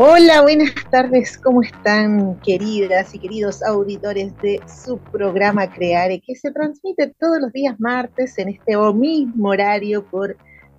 [0.00, 6.52] Hola, buenas tardes, ¿cómo están queridas y queridos auditores de su programa Creare, que se
[6.52, 10.36] transmite todos los días martes en este mismo horario por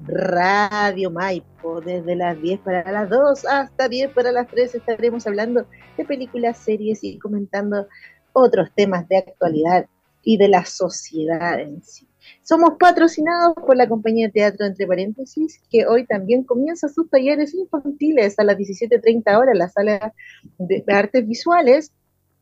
[0.08, 5.66] Radio Maipo, desde las 10 para las 2 hasta 10 para las 3 estaremos hablando
[5.98, 7.90] de películas, series y comentando
[8.32, 9.86] otros temas de actualidad
[10.24, 12.09] y de la sociedad en sí.
[12.44, 17.54] Somos patrocinados por la compañía de teatro Entre Paréntesis, que hoy también comienza sus talleres
[17.54, 20.14] infantiles a las 17.30 horas en la sala
[20.58, 21.92] de artes visuales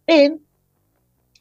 [0.07, 0.41] en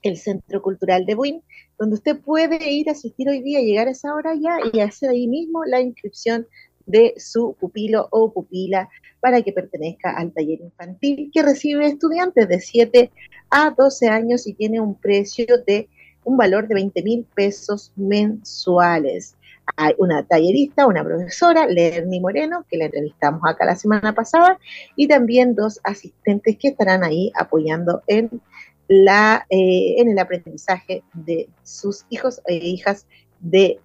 [0.02, 1.42] el Centro Cultural de Buin,
[1.78, 5.10] donde usted puede ir a asistir hoy día, llegar a esa hora ya y hacer
[5.10, 6.46] ahí mismo la inscripción
[6.86, 8.88] de su pupilo o pupila
[9.20, 13.10] para que pertenezca al taller infantil que recibe estudiantes de 7
[13.50, 15.88] a 12 años y tiene un precio de
[16.26, 19.36] un valor de 20 mil pesos mensuales.
[19.76, 24.58] Hay una tallerista, una profesora, Lerny Moreno, que la entrevistamos acá la semana pasada,
[24.96, 28.40] y también dos asistentes que estarán ahí apoyando en,
[28.88, 33.06] la, eh, en el aprendizaje de sus hijos e hijas
[33.40, 33.80] de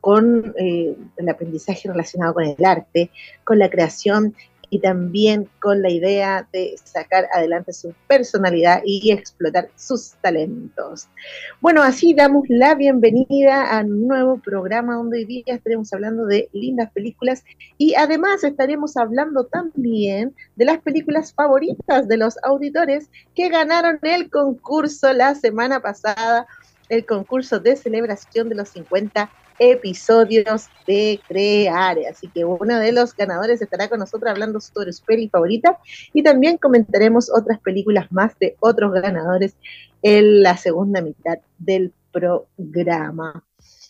[0.00, 3.10] con eh, el aprendizaje relacionado con el arte,
[3.42, 4.34] con la creación
[4.74, 11.06] y también con la idea de sacar adelante su personalidad y explotar sus talentos.
[11.60, 16.48] Bueno, así damos la bienvenida a un nuevo programa donde hoy día estaremos hablando de
[16.52, 17.44] lindas películas
[17.78, 24.28] y además estaremos hablando también de las películas favoritas de los auditores que ganaron el
[24.28, 26.48] concurso la semana pasada,
[26.88, 32.06] el concurso de celebración de los 50 episodios de Creare.
[32.08, 35.78] Así que uno de los ganadores estará con nosotros hablando sobre su peli favorita
[36.12, 39.56] y también comentaremos otras películas más de otros ganadores
[40.02, 43.44] en la segunda mitad del programa.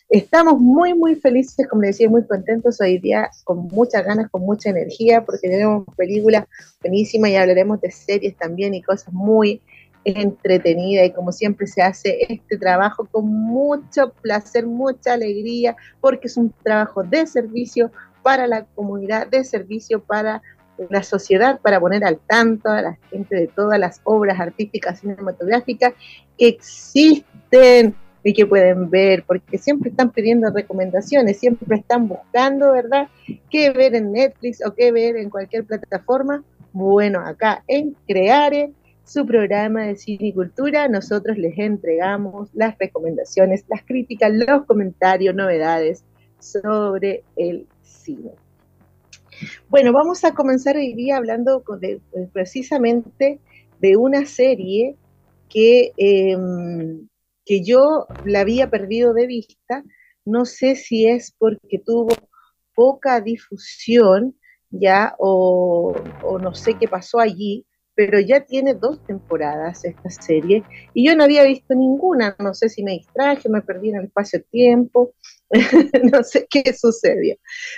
[0.07, 4.43] Estamos muy, muy felices, como les decía, muy contentos hoy día, con muchas ganas, con
[4.43, 6.45] mucha energía, porque tenemos películas
[6.81, 9.61] buenísimas y hablaremos de series también y cosas muy
[10.05, 16.37] entretenida y como siempre se hace este trabajo con mucho placer, mucha alegría, porque es
[16.37, 20.41] un trabajo de servicio para la comunidad, de servicio para
[20.89, 25.93] la sociedad, para poner al tanto a la gente de todas las obras artísticas cinematográficas
[26.37, 33.07] que existen y que pueden ver, porque siempre están pidiendo recomendaciones, siempre están buscando, ¿verdad?,
[33.49, 36.43] qué ver en Netflix o qué ver en cualquier plataforma.
[36.73, 38.73] Bueno, acá en Creare
[39.05, 45.35] su programa de cine y cultura, nosotros les entregamos las recomendaciones, las críticas, los comentarios,
[45.35, 46.03] novedades
[46.39, 48.31] sobre el cine.
[49.69, 51.63] Bueno, vamos a comenzar hoy día hablando
[52.33, 53.39] precisamente
[53.79, 54.95] de una serie
[55.49, 57.07] que, em,
[57.45, 59.83] que yo la había perdido de vista.
[60.25, 62.09] No sé si es porque tuvo
[62.73, 64.35] poca difusión
[64.71, 65.93] ya o
[66.41, 67.65] no sé qué pasó allí,
[67.95, 70.63] pero ya tiene dos temporadas esta serie
[70.93, 74.05] y yo no había visto ninguna, no sé si me distraje, me perdí en el
[74.05, 75.13] espacio-tiempo,
[76.11, 77.37] no sé qué sucedió.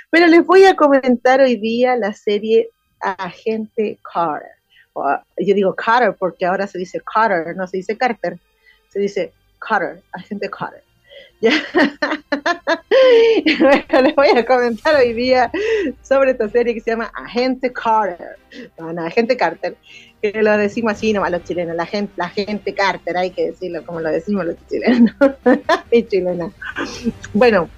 [0.09, 2.69] Pero les voy a comentar hoy día la serie
[2.99, 4.49] Agente Carter.
[5.37, 8.39] yo digo Carter porque ahora se dice Carter, no se dice Carter,
[8.89, 10.86] se dice Carter, Agente Carter.
[11.39, 11.51] ¿Ya?
[13.45, 15.51] les voy a comentar hoy día
[16.01, 18.37] sobre esta serie que se llama Agente Carter.
[18.77, 19.75] Bueno, Agente Carter,
[20.21, 23.85] que lo decimos así nomás los chilenos, la gente, la gente Carter, hay que decirlo
[23.85, 25.13] como lo decimos los chilenos.
[25.91, 26.49] y chilena.
[27.33, 27.69] Bueno,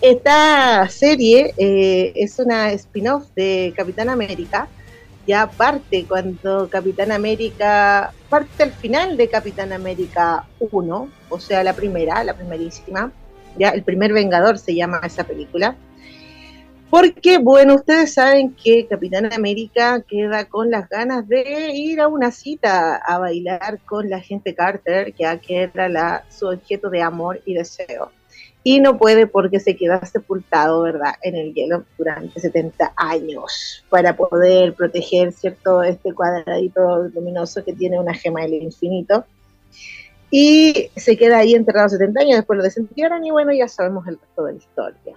[0.00, 4.68] esta serie eh, es una spin-off de Capitán América
[5.26, 11.74] ya parte cuando Capitán América, parte al final de Capitán América 1, o sea, la
[11.74, 13.12] primera, la primerísima,
[13.58, 15.76] ya el primer Vengador se llama esa película.
[16.88, 22.30] Porque, bueno, ustedes saben que Capitán América queda con las ganas de ir a una
[22.30, 27.54] cita a bailar con la gente Carter, que era la, su objeto de amor y
[27.54, 28.12] deseo.
[28.68, 34.16] Y no puede porque se queda sepultado, ¿verdad?, en el hielo durante 70 años para
[34.16, 39.24] poder proteger, ¿cierto?, este cuadradito luminoso que tiene una gema del infinito.
[40.32, 44.18] Y se queda ahí enterrado 70 años, después lo desentierran y bueno, ya sabemos el
[44.18, 45.16] resto de la historia.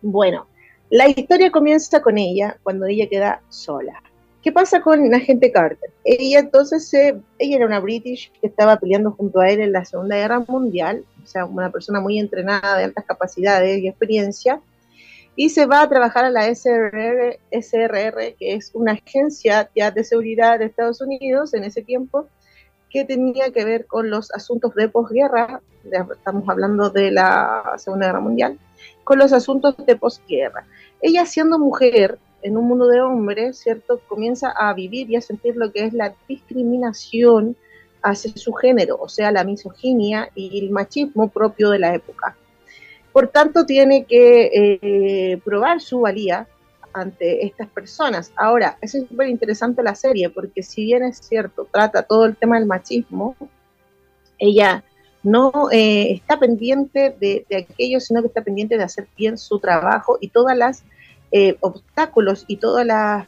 [0.00, 0.46] Bueno,
[0.88, 4.02] la historia comienza con ella cuando ella queda sola.
[4.42, 5.90] ¿Qué pasa con la gente Carter?
[6.02, 7.20] Ella entonces, ella
[7.56, 11.26] era una British que estaba peleando junto a él en la Segunda Guerra Mundial, o
[11.26, 14.60] sea, una persona muy entrenada, de altas capacidades y experiencia,
[15.36, 20.04] y se va a trabajar a la SRR, SRR que es una agencia ya de
[20.04, 22.28] seguridad de Estados Unidos en ese tiempo,
[22.90, 25.60] que tenía que ver con los asuntos de posguerra,
[26.12, 28.58] estamos hablando de la Segunda Guerra Mundial,
[29.02, 30.64] con los asuntos de posguerra.
[31.00, 34.00] Ella siendo mujer en un mundo de hombres, ¿cierto?
[34.06, 37.56] Comienza a vivir y a sentir lo que es la discriminación
[38.04, 42.36] hacia su género, o sea, la misoginia y el machismo propio de la época.
[43.12, 46.46] Por tanto, tiene que eh, probar su valía
[46.92, 48.30] ante estas personas.
[48.36, 52.58] Ahora, es súper interesante la serie, porque si bien es cierto, trata todo el tema
[52.58, 53.36] del machismo,
[54.38, 54.84] ella
[55.22, 59.58] no eh, está pendiente de, de, aquello, sino que está pendiente de hacer bien su
[59.58, 60.84] trabajo y todas las
[61.36, 63.26] eh, obstáculos y todas las,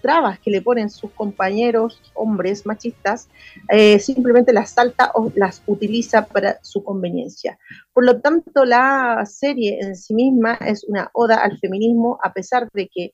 [0.00, 3.28] trabas que le ponen sus compañeros hombres machistas,
[3.68, 7.58] eh, simplemente las salta o las utiliza para su conveniencia.
[7.92, 12.70] Por lo tanto, la serie en sí misma es una oda al feminismo, a pesar
[12.72, 13.12] de que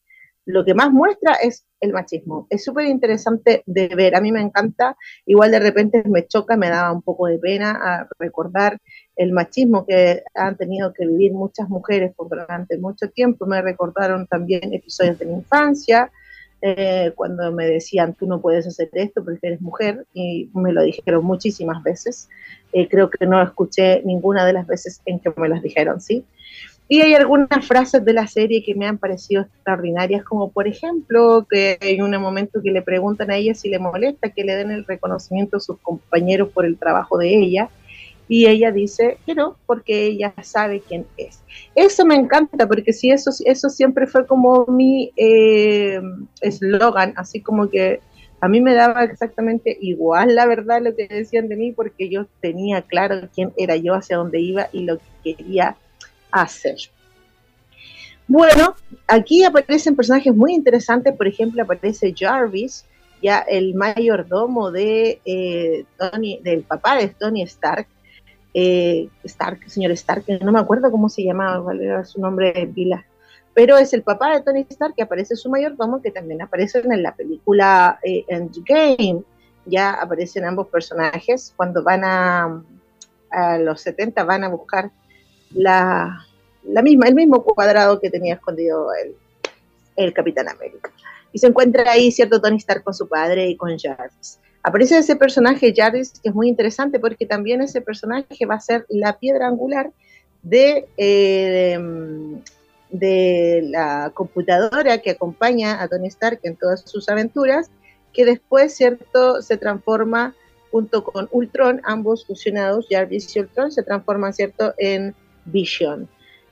[0.48, 2.46] lo que más muestra es el machismo.
[2.48, 4.96] Es súper interesante de ver, a mí me encanta,
[5.26, 8.78] igual de repente me choca, me daba un poco de pena recordar
[9.14, 13.44] el machismo que han tenido que vivir muchas mujeres por durante mucho tiempo.
[13.44, 16.10] Me recordaron también episodios de mi infancia,
[16.62, 20.82] eh, cuando me decían, tú no puedes hacer esto porque eres mujer, y me lo
[20.82, 22.30] dijeron muchísimas veces.
[22.72, 26.24] Eh, creo que no escuché ninguna de las veces en que me las dijeron, ¿sí?
[26.90, 31.46] Y hay algunas frases de la serie que me han parecido extraordinarias, como por ejemplo
[31.49, 34.70] que hay un momento que le preguntan a ella si le molesta que le den
[34.70, 37.69] el reconocimiento a sus compañeros por el trabajo de ella,
[38.26, 41.43] y ella dice que no, porque ella sabe quién es.
[41.75, 46.00] Eso me encanta, porque si eso, eso siempre fue como mi eh,
[46.43, 48.00] eslogan, así como que
[48.41, 52.26] a mí me daba exactamente igual la verdad lo que decían de mí, porque yo
[52.41, 55.76] tenía claro quién era yo, hacia dónde iba y lo que quería
[56.30, 56.76] hacer.
[58.26, 58.75] Bueno,
[59.06, 62.84] aquí aparecen personajes muy interesantes, por ejemplo, aparece Jarvis,
[63.22, 67.86] ya el mayordomo de eh, Tony, del papá de Tony Stark,
[68.52, 72.66] eh, Stark, señor Stark, no me acuerdo cómo se llamaba, cuál era su nombre de
[72.66, 73.06] pila,
[73.54, 77.02] pero es el papá de Tony Stark que aparece su mayordomo, que también aparece en
[77.02, 79.22] la película eh, Endgame,
[79.64, 82.62] ya aparecen ambos personajes cuando van a,
[83.31, 84.90] a los 70 van a buscar
[85.50, 86.26] la,
[86.64, 89.14] la misma, el mismo cuadrado que tenía escondido el,
[89.96, 90.92] el Capitán América.
[91.32, 94.38] Y se encuentra ahí, cierto, Tony Stark con su padre y con Jarvis.
[94.62, 98.86] Aparece ese personaje Jarvis, que es muy interesante porque también ese personaje va a ser
[98.88, 99.90] la piedra angular
[100.42, 101.78] de, eh,
[102.90, 107.70] de la computadora que acompaña a Tony Stark en todas sus aventuras,
[108.12, 110.34] que después, cierto, se transforma
[110.70, 115.14] junto con Ultron, ambos fusionados, Jarvis y Ultron, se transforman, cierto, en
[115.50, 116.08] Vision,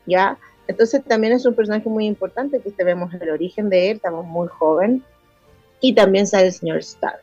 [0.07, 0.39] ¿ya?
[0.69, 4.49] Entonces también es un personaje muy importante, que vemos el origen de él, estamos muy
[4.49, 5.03] joven,
[5.81, 7.23] y también sale el señor Stark,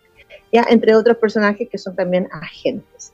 [0.52, 0.66] ¿ya?
[0.70, 3.14] Entre otros personajes que son también agentes.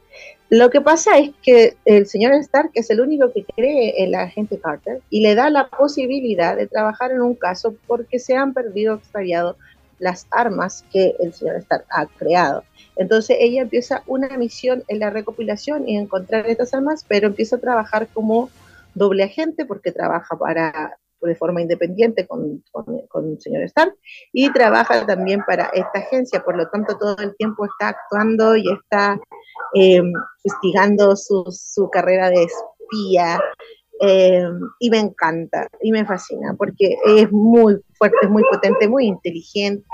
[0.49, 4.23] Lo que pasa es que el señor Stark es el único que cree en la
[4.23, 8.53] agente Carter y le da la posibilidad de trabajar en un caso porque se han
[8.53, 9.57] perdido, extraviado
[9.99, 12.63] las armas que el señor Stark ha creado.
[12.95, 17.59] Entonces ella empieza una misión en la recopilación y encontrar estas armas, pero empieza a
[17.59, 18.49] trabajar como
[18.93, 23.93] doble agente porque trabaja para de forma independiente con, con, el señor Stark
[24.31, 28.63] y trabaja también para esta agencia, por lo tanto todo el tiempo está actuando y
[28.71, 29.19] está
[29.73, 30.01] eh,
[30.43, 33.39] investigando su, su carrera de espía,
[34.01, 34.47] eh,
[34.79, 39.85] y me encanta y me fascina porque es muy fuerte, es muy potente, muy inteligente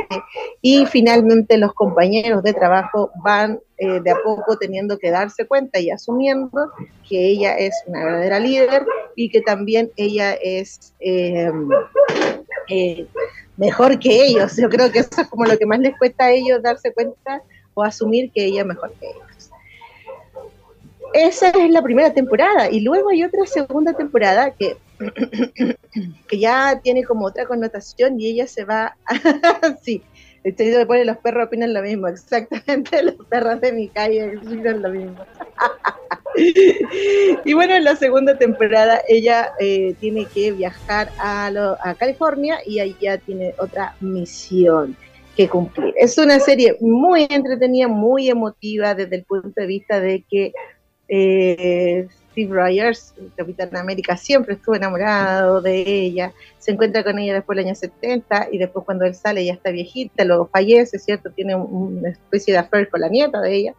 [0.61, 5.79] y finalmente los compañeros de trabajo van eh, de a poco teniendo que darse cuenta
[5.79, 6.71] y asumiendo
[7.07, 8.85] que ella es una verdadera líder
[9.15, 11.51] y que también ella es eh,
[13.57, 14.55] mejor que ellos.
[14.57, 17.41] Yo creo que eso es como lo que más les cuesta a ellos darse cuenta
[17.73, 19.34] o asumir que ella es mejor que ellos.
[21.15, 24.75] Esa es la primera temporada y luego hay otra segunda temporada que,
[26.27, 28.97] que ya tiene como otra connotación y ella se va,
[29.81, 30.01] sí,
[30.43, 34.81] este le pone los perros opinan lo mismo, exactamente, los perros de mi calle opinan
[34.81, 35.25] lo mismo.
[37.45, 41.47] y bueno, en la segunda temporada ella eh, tiene que viajar a,
[41.81, 44.97] a California y ya tiene otra misión
[45.37, 45.93] que cumplir.
[45.97, 50.53] Es una serie muy entretenida, muy emotiva desde el punto de vista de que
[51.07, 57.55] eh, Steve Rogers, Capitán América, siempre estuvo enamorado de ella, se encuentra con ella después
[57.55, 61.31] del año 70 y después cuando él sale ya está viejita, luego fallece, ¿cierto?
[61.31, 63.75] Tiene una especie de affair con la nieta de ella,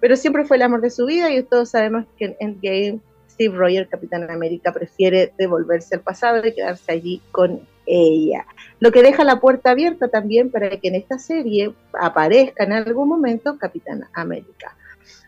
[0.00, 3.56] pero siempre fue el amor de su vida y todos sabemos que en Endgame Steve
[3.56, 8.46] Rogers, Capitán América, prefiere devolverse al pasado y quedarse allí con ella.
[8.78, 13.08] Lo que deja la puerta abierta también para que en esta serie aparezca en algún
[13.08, 14.76] momento Capitán América.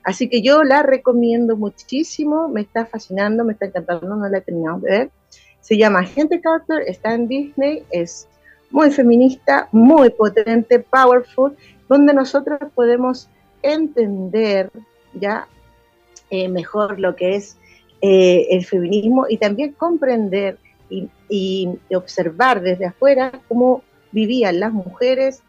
[0.04, 4.40] Así que yo la recomiendo muchísimo, me está fascinando, me está encantando, no la he
[4.40, 5.10] terminado de ver.
[5.60, 8.28] Se llama Gente Carter, está en Disney, es
[8.70, 11.56] muy feminista, muy potente, powerful,
[11.88, 13.28] donde nosotros podemos
[13.62, 14.70] entender
[15.14, 15.46] ya
[16.30, 17.56] eh, mejor lo que es
[18.00, 20.58] eh, el feminismo y también comprender
[20.90, 25.42] y, y, observar desde afuera cómo vivían las mujeres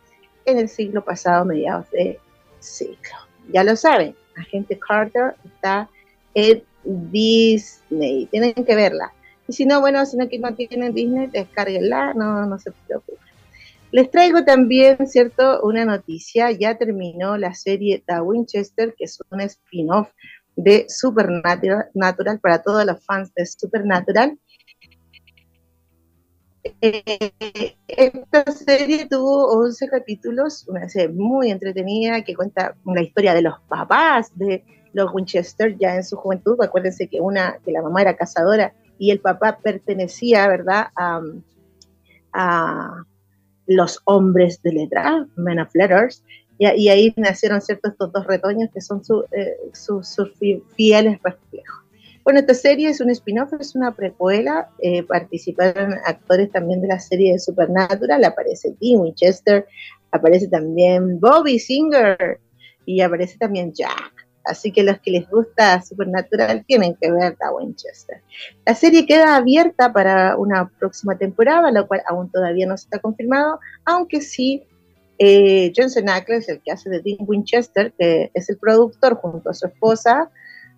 [0.45, 2.19] en el siglo pasado, mediados de
[2.59, 3.15] siglo.
[3.51, 5.89] Ya lo saben, Agente Carter está
[6.33, 8.27] en Disney.
[8.27, 9.13] Tienen que verla.
[9.47, 13.17] Y si no, bueno, si no, no tienen Disney, descarguenla, no, no se preocupen.
[13.91, 16.49] Les traigo también, ¿cierto?, una noticia.
[16.51, 20.09] Ya terminó la serie The Winchester, que es un spin-off
[20.55, 24.37] de Supernatural para todos los fans de Supernatural.
[26.63, 33.41] Eh, esta serie tuvo 11 capítulos, una serie muy entretenida que cuenta la historia de
[33.41, 36.57] los papás de los Winchester ya en su juventud.
[36.61, 41.21] Acuérdense que una que la mamá era cazadora y el papá pertenecía, ¿verdad?, a,
[43.65, 46.23] los hombres de letra, Men of Letters,
[46.57, 49.01] y, ahí nacieron ciertos estos dos retoños que son
[49.31, 50.17] eh, sus
[50.75, 51.82] fieles reflejos.
[52.23, 54.69] Bueno, esta serie es un spin-off, es una precuela.
[54.79, 58.23] Eh, participaron actores también de la serie de Supernatural.
[58.23, 59.67] Aparece Tim Winchester,
[60.11, 62.39] aparece también Bobby Singer
[62.85, 64.13] y aparece también Jack.
[64.45, 68.21] Así que los que les gusta Supernatural tienen que ver a Winchester.
[68.65, 73.59] La serie queda abierta para una próxima temporada, lo cual aún todavía no está confirmado,
[73.85, 74.63] aunque sí
[75.19, 79.53] eh, Johnson Ackles, el que hace de Dean Winchester, que es el productor junto a
[79.53, 80.29] su esposa,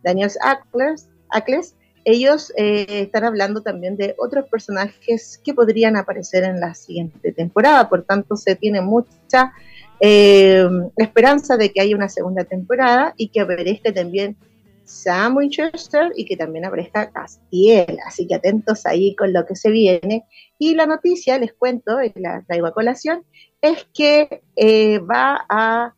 [0.03, 6.59] Daniel Ackles, Ackles, ellos eh, están hablando también de otros personajes que podrían aparecer en
[6.59, 9.53] la siguiente temporada, por tanto se tiene mucha
[9.99, 10.67] eh,
[10.97, 14.37] esperanza de que haya una segunda temporada y que aparezca también
[14.83, 19.71] Sam Winchester y que también aparezca Castiel, así que atentos ahí con lo que se
[19.71, 20.25] viene.
[20.59, 23.23] Y la noticia, les cuento, la traigo a colación,
[23.61, 25.95] es que eh, va a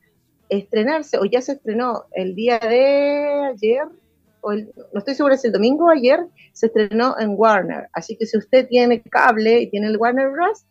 [0.50, 3.84] estrenarse, o ya se estrenó el día de ayer,
[4.44, 6.20] no estoy segura si el domingo o ayer,
[6.54, 7.88] se estrenó en Warner.
[7.94, 10.66] Así que si usted tiene cable y tiene el Warner Bros.,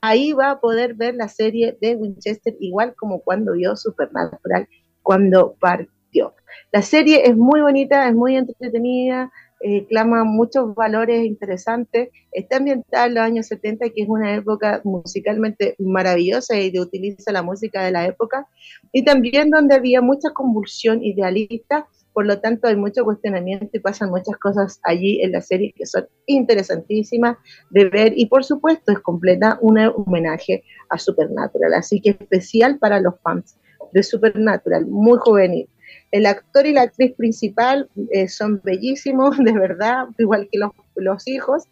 [0.00, 4.68] ahí va a poder ver la serie de Winchester igual como cuando vio Supernatural,
[5.02, 6.34] cuando partió.
[6.72, 9.30] La serie es muy bonita, es muy entretenida,
[9.62, 12.08] eh, clama muchos valores interesantes.
[12.32, 17.42] Está ambientada en los años 70, que es una época musicalmente maravillosa y utiliza la
[17.42, 18.46] música de la época,
[18.92, 24.10] y también donde había mucha convulsión idealista por lo tanto hay mucho cuestionamiento y pasan
[24.10, 27.36] muchas cosas allí en la serie que son interesantísimas
[27.70, 33.00] de ver y por supuesto es completa un homenaje a Supernatural, así que especial para
[33.00, 33.56] los fans
[33.92, 35.68] de Supernatural, muy juvenil.
[36.10, 40.58] El actor y la actriz principal eh, son bellísimos, de verdad, igual que
[40.96, 41.64] los, hijos,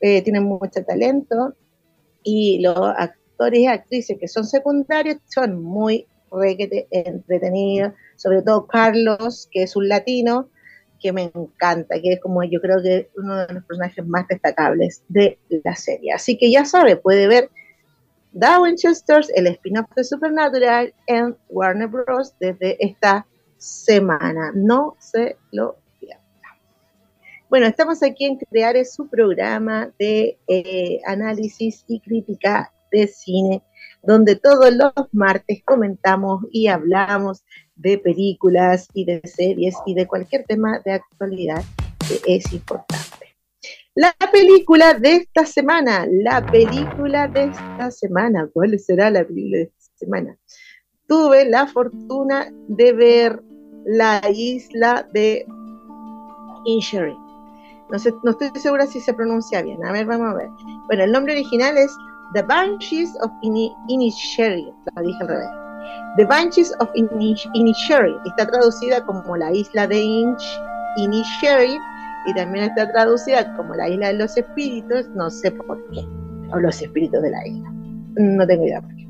[0.00, 1.54] eh, tienen mucho talento
[2.22, 9.48] y los actores y actrices que son secundarios son muy requete entretenido, sobre todo Carlos,
[9.50, 10.50] que es un latino,
[11.00, 15.04] que me encanta, que es como yo creo que uno de los personajes más destacables
[15.08, 16.12] de la serie.
[16.12, 17.50] Así que ya sabe, puede ver
[18.38, 22.34] The Winchesters, el spin-off de Supernatural en Warner Bros.
[22.40, 24.50] desde esta semana.
[24.54, 26.20] No se lo pierda.
[27.48, 33.62] Bueno, estamos aquí en Crear su programa de eh, análisis y crítica de cine
[34.02, 37.44] donde todos los martes comentamos y hablamos
[37.78, 41.62] de películas y de series y de cualquier tema de actualidad
[42.06, 43.08] que es importante.
[43.94, 49.62] La película de esta semana, la película de esta semana, ¿cuál será la película de
[49.64, 50.38] esta semana?
[51.08, 53.42] Tuve la fortuna de ver
[53.84, 55.46] La isla de
[56.64, 57.16] Inisherin.
[57.90, 59.84] No, sé, no estoy segura si se pronuncia bien.
[59.84, 60.48] A ver, vamos a ver.
[60.86, 61.90] Bueno, el nombre original es
[62.34, 63.30] The Banshees of
[63.88, 64.74] Inisherin.
[64.94, 65.67] Lo dije al revés.
[66.18, 68.16] The Banshees of Inisherin.
[68.26, 70.42] Está traducida como la isla de Inch,
[70.96, 71.80] Inisherin.
[72.26, 75.08] Y también está traducida como la isla de los espíritus.
[75.14, 76.00] No sé por qué.
[76.52, 77.72] O los espíritus de la isla.
[78.16, 79.08] No tengo idea por qué.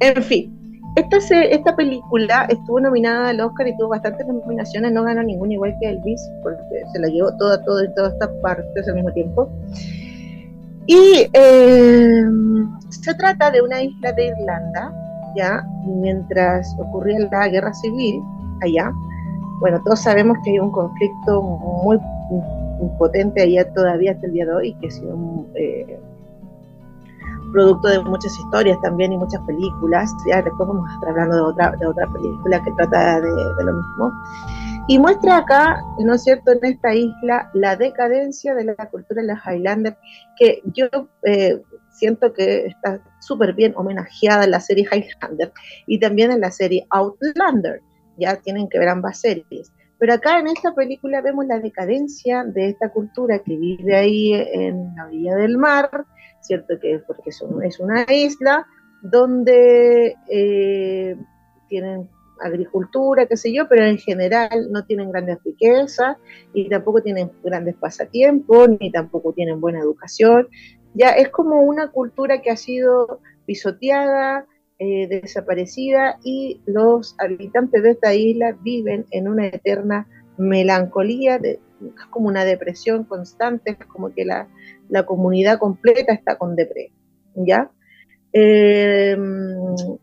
[0.00, 5.22] En fin, esta, esta película estuvo nominada al Oscar y tuvo bastantes nominaciones, no ganó
[5.22, 8.94] ninguna igual que Elvis, porque se la llevó toda, toda, en todas estas partes al
[8.94, 9.50] mismo tiempo.
[10.86, 12.24] Y eh,
[12.90, 15.05] se trata de una isla de Irlanda,
[15.84, 18.22] mientras ocurría la guerra civil
[18.62, 18.92] allá.
[19.60, 21.98] Bueno, todos sabemos que hay un conflicto muy
[22.98, 25.16] potente allá todavía hasta el día de hoy, que ha sido
[25.54, 25.98] eh,
[27.52, 30.10] producto de muchas historias también y muchas películas.
[30.28, 34.12] Ya después vamos a estar hablando de otra, película que trata de, lo mismo.
[34.88, 39.28] Y muestra acá, ¿no es cierto?, en esta isla la decadencia de la cultura de
[39.28, 39.96] los Highlander,
[40.38, 40.86] que yo
[41.24, 45.52] eh, siento que está súper bien homenajeada en la serie Highlander
[45.86, 47.80] y también en la serie Outlander.
[48.16, 49.72] Ya tienen que ver ambas series.
[49.98, 54.94] Pero acá en esta película vemos la decadencia de esta cultura que vive ahí en
[54.94, 55.90] la orilla del mar,
[56.40, 56.78] ¿cierto?
[56.80, 58.66] Que porque es una isla
[59.02, 61.16] donde eh,
[61.68, 62.08] tienen
[62.40, 66.16] agricultura, qué sé yo, pero en general no tienen grandes riquezas
[66.52, 70.48] y tampoco tienen grandes pasatiempos, ni tampoco tienen buena educación.
[70.96, 74.46] Ya es como una cultura que ha sido pisoteada,
[74.78, 80.06] eh, desaparecida y los habitantes de esta isla viven en una eterna
[80.38, 81.60] melancolía, de,
[82.10, 84.48] como una depresión constante, es como que la,
[84.88, 86.96] la comunidad completa está con depresión,
[87.34, 87.70] ¿ya?
[88.32, 89.16] Eh,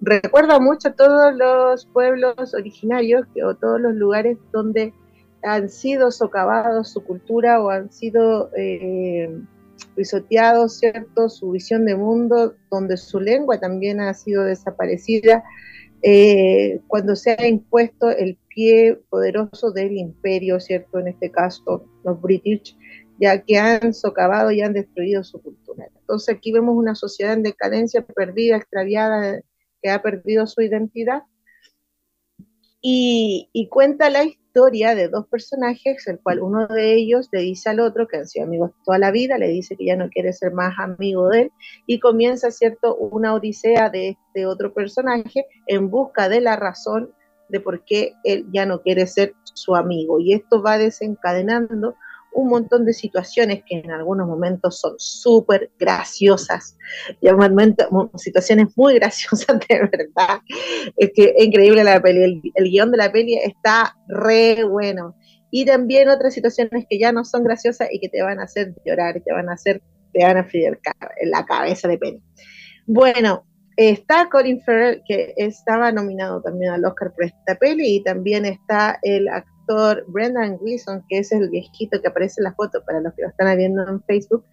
[0.01, 4.93] recuerda mucho a todos los pueblos originarios o todos los lugares donde
[5.43, 9.29] han sido socavados su cultura o han sido eh,
[9.95, 11.29] pisoteados, ¿cierto?
[11.29, 15.43] Su visión de mundo, donde su lengua también ha sido desaparecida,
[16.01, 20.99] eh, cuando se ha impuesto el pie poderoso del imperio, ¿cierto?
[20.99, 22.77] En este caso, los British,
[23.19, 25.87] ya que han socavado y han destruido su cultura.
[26.01, 29.41] Entonces aquí vemos una sociedad en decadencia, perdida, extraviada,
[29.81, 31.23] que ha perdido su identidad.
[32.85, 37.79] Y, cuenta la historia de dos personajes, el cual uno de ellos le dice al
[37.79, 40.51] otro, que han sido amigos toda la vida, le dice que ya no quiere ser
[40.51, 41.51] más amigo de él,
[41.87, 47.13] y comienza, ¿cierto?, una odisea de este otro personaje en busca de la razón
[47.47, 50.19] de por qué él ya no quiere ser su amigo.
[50.19, 51.95] Y esto va desencadenando
[52.33, 56.77] un montón de situaciones que en algunos momentos son súper graciosas,
[57.21, 60.39] y momentos, situaciones muy graciosas de verdad.
[60.97, 65.15] Es que es increíble la peli, el, el, guion de la peli está re bueno.
[65.51, 68.73] Y también otras situaciones que ya no son graciosas y que te van a hacer
[68.85, 70.79] llorar, te van a hacer, te van a freír
[71.25, 72.23] la cabeza de peli.
[72.87, 73.45] Bueno,
[73.77, 78.97] está Colin Farrell, que estaba nominado también al Oscar por esta peli, y también está
[79.03, 79.52] el actor
[80.07, 83.29] Brendan Gleeson, que es el viejito que aparece en la foto para los que lo
[83.29, 84.43] están viendo en Facebook,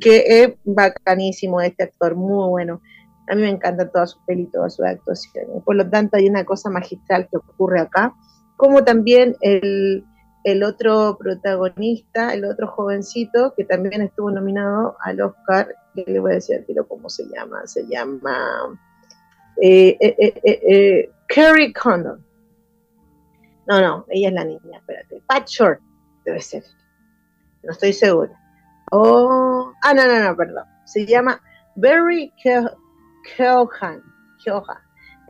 [0.00, 2.80] que es bacanísimo este actor, muy bueno.
[3.28, 5.46] A mí me encanta toda su peli, toda su actuación.
[5.64, 8.14] Por lo tanto, hay una cosa magistral que ocurre acá,
[8.56, 10.04] como también el,
[10.64, 16.34] otro protagonista, el otro jovencito, que también estuvo nominado al Oscar, que le voy a
[16.34, 18.78] decir pero cómo se llama, se llama
[19.60, 22.24] eh, eh, eh, eh Kerry Condon.
[23.66, 25.22] No, no, ella es la niña, espérate.
[25.26, 25.80] Pat Short
[26.24, 26.62] debe ser.
[27.62, 28.32] No estoy segura.
[28.92, 30.64] Oh, ah, no, no, no, perdón.
[30.84, 31.40] Se llama
[31.74, 34.02] Barry Keoghan,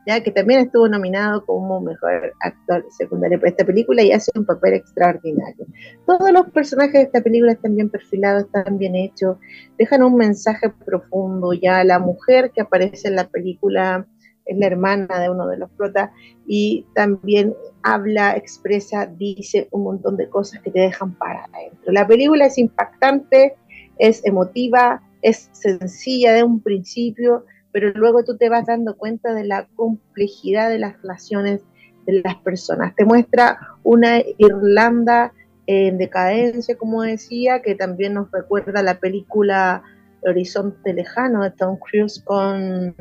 [0.06, 4.44] ya que también estuvo nominado como mejor actor secundario por esta película y hace un
[4.44, 5.66] papel extraordinario.
[6.06, 9.38] Todos los personajes de esta película están bien perfilados, están bien hechos,
[9.78, 11.54] dejan un mensaje profundo.
[11.54, 14.06] Ya la mujer que aparece en la película
[14.46, 16.10] es la hermana de uno de los protas
[16.46, 21.92] y también habla, expresa, dice un montón de cosas que te dejan para adentro.
[21.92, 23.56] La película es impactante,
[23.98, 29.44] es emotiva, es sencilla de un principio, pero luego tú te vas dando cuenta de
[29.44, 31.62] la complejidad de las relaciones
[32.06, 32.94] de las personas.
[32.94, 35.32] Te muestra una Irlanda
[35.66, 39.82] en decadencia, como decía, que también nos recuerda la película
[40.22, 42.94] Horizonte Lejano de Tom Cruise con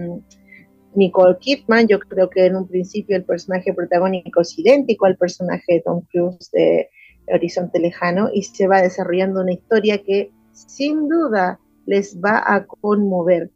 [0.96, 5.76] Nicole Kidman, yo creo que en un principio el personaje protagónico es idéntico al personaje
[5.76, 6.90] de Tom Cruise de
[7.28, 13.52] Horizonte Lejano y se va desarrollando una historia que sin duda les va a conmover.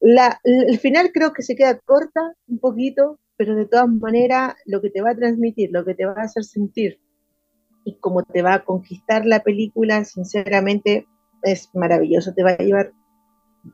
[0.00, 4.90] el final creo que se queda corta un poquito, pero de todas maneras lo que
[4.90, 7.00] te va a transmitir, lo que te va a hacer sentir
[7.84, 11.06] y cómo te va a conquistar la película, sinceramente
[11.42, 12.92] es maravilloso, te va a llevar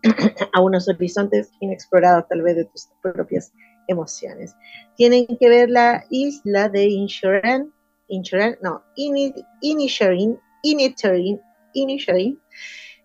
[0.53, 3.53] a unos horizontes inexplorados tal vez de tus propias
[3.88, 4.55] emociones.
[4.96, 7.72] Tienen que ver la isla de Inshuren,
[8.09, 11.40] Inshuren, no, Inisherin, Inisherin,
[11.75, 12.38] Inisherin,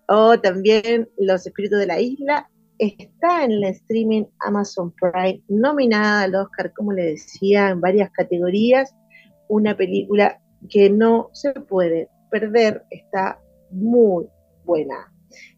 [0.08, 6.34] o también Los Espíritus de la Isla, está en el streaming Amazon Prime, nominada al
[6.34, 8.94] Oscar, como le decía, en varias categorías,
[9.48, 13.40] una película que no se puede perder, está
[13.70, 14.26] muy
[14.64, 15.12] buena.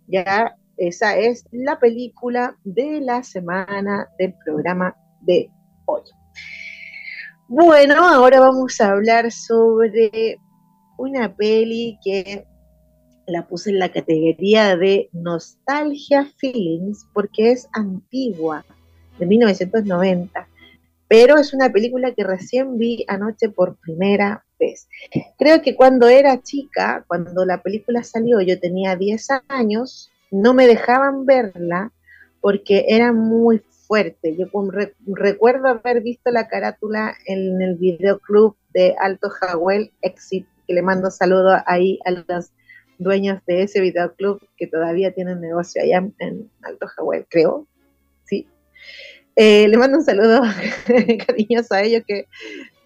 [0.06, 5.50] Ya esa es la película de la semana del programa de
[5.86, 6.02] hoy.
[7.48, 10.38] Bueno, ahora vamos a hablar sobre
[10.96, 12.46] una peli que
[13.26, 18.64] la puse en la categoría de Nostalgia Films porque es antigua,
[19.18, 20.48] de 1990,
[21.08, 24.88] pero es una película que recién vi anoche por primera vez.
[25.38, 30.66] Creo que cuando era chica, cuando la película salió, yo tenía 10 años, no me
[30.66, 31.92] dejaban verla
[32.40, 34.36] porque era muy fuerte.
[34.36, 34.46] Yo
[35.06, 41.10] recuerdo haber visto la carátula en el videoclub de Alto Jahuel Exit, que le mando
[41.10, 42.50] saludos ahí a los
[42.98, 47.68] dueños de ese videoclub que todavía tienen negocio allá en Alto Jahuel, creo.
[48.24, 48.48] Sí.
[49.36, 50.42] Eh, le mando un saludo
[51.26, 52.26] cariñoso a ellos que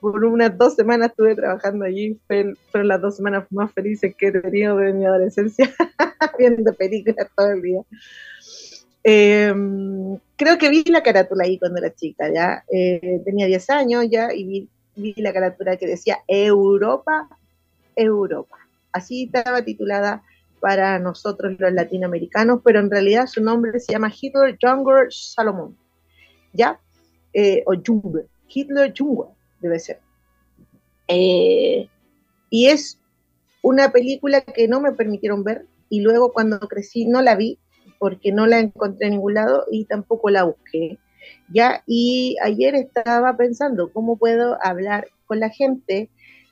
[0.01, 4.33] por unas dos semanas estuve trabajando allí, fueron las dos semanas más felices que he
[4.33, 5.71] tenido de mi adolescencia,
[6.39, 7.81] viendo películas todo el día.
[9.03, 14.07] Em, creo que vi la carátula ahí cuando era chica, ya eh, tenía 10 años
[14.11, 17.29] ya y vi, la carátula que decía Europa,
[17.95, 18.57] Europa.
[18.93, 20.23] Así estaba titulada
[20.61, 25.77] para nosotros los latinoamericanos, pero en realidad su nombre se llama Hitler Younger Salomon,
[26.53, 26.81] ¿ya?
[27.33, 30.01] Eh, o Junger, Hitler Junger debe ser.
[31.09, 31.89] Eh,
[32.51, 32.99] y es
[33.63, 37.59] una película que no me permitieron ver y luego cuando crecí no la vi
[37.99, 40.99] porque no la encontré en ningún lado y tampoco la busqué.
[41.53, 46.09] Ya, y ayer estaba pensando cómo puedo hablar con la gente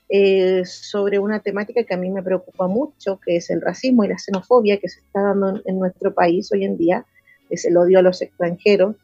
[0.09, 4.07] eh, sobre una temática que a mí me preocupa mucho, que es el racismo y
[4.07, 7.05] la xenofobia que se está dando en, nuestro país hoy en día,
[7.49, 8.95] es el odio a los extranjeros,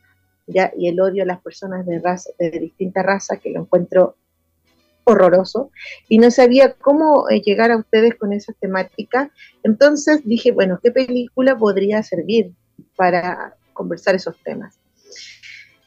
[0.48, 4.16] ya, y el odio a las personas de, raza, de distinta raza, que lo encuentro
[5.06, 5.72] horroroso,
[6.08, 9.32] y no sabía cómo eh, llegar a ustedes con esa temática.
[9.64, 12.52] Entonces dije, bueno, ¿qué película podría servir
[12.96, 14.80] para conversar esos temas?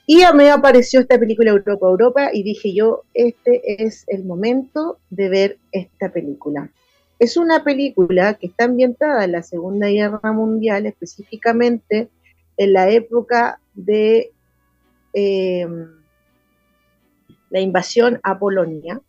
[0.08, 4.98] Y a me apareció esta película Europa Europa y dije yo, este es el momento
[5.10, 6.70] de ver esta película.
[7.18, 12.08] Es una película que está ambientada en la Segunda Guerra Mundial, específicamente
[12.56, 14.32] en la época de
[15.12, 15.88] em,
[17.50, 19.00] la invasión a Polonia.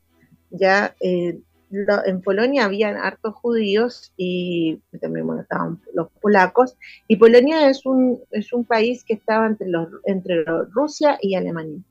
[0.49, 1.39] Ya eh,
[1.71, 8.53] en Polonia habían hartos judíos y también estaban los polacos, y Polonia es un, es
[8.53, 11.81] un país que estaba entre, los, entre Rusia y Alemania,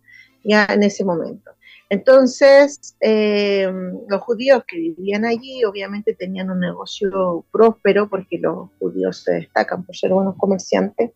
[0.45, 1.51] ya en ese momento.
[1.89, 3.71] Entonces, eh,
[4.09, 9.85] los judíos que vivían allí obviamente tenían un negocio próspero porque los judíos se destacan
[9.85, 11.13] por ser buenos comerciantes.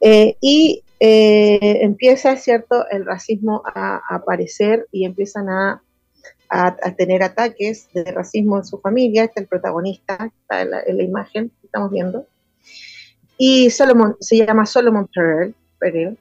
[0.00, 5.82] Eh, y eh, empieza, ¿cierto?, el racismo a aparecer y empiezan a
[6.96, 11.66] tener ataques de racismo en su familia, está el protagonista, está en la, imagen que
[11.66, 12.28] estamos viendo,
[13.36, 15.08] y Solomon, se llama Solomon
[15.80, 16.18] Perel,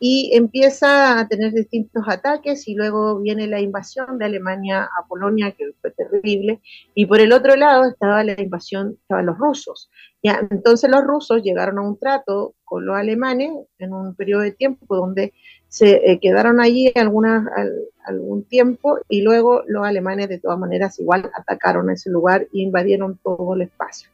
[0.00, 5.52] y empieza a tener distintos ataques y luego viene la invasión de Alemania a Polonia,
[5.52, 6.60] que fue terrible,
[6.94, 9.90] y por el otro lado estaba la invasión, estaban los rusos.
[10.22, 14.52] Ya, entonces los rusos llegaron a un trato con los alemanes en un periodo de
[14.52, 15.32] tiempo donde
[15.68, 21.90] se eh, quedaron allí algún tiempo y luego los alemanes de todas maneras igual atacaron
[21.90, 24.10] ese lugar e invadieron todo el espacio.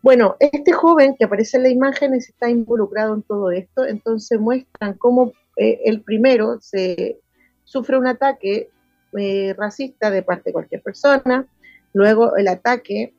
[0.00, 4.94] Bueno, este joven que aparece en la imagen está involucrado en todo esto, entonces muestran
[4.94, 7.20] cómo eh, el primero se
[7.64, 8.70] sufre un ataque
[9.18, 11.46] eh, racista de parte de cualquier persona,
[11.92, 13.14] luego el ataque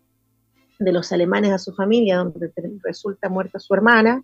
[0.80, 4.24] de los alemanes a su familia, donde resulta muerta su hermana,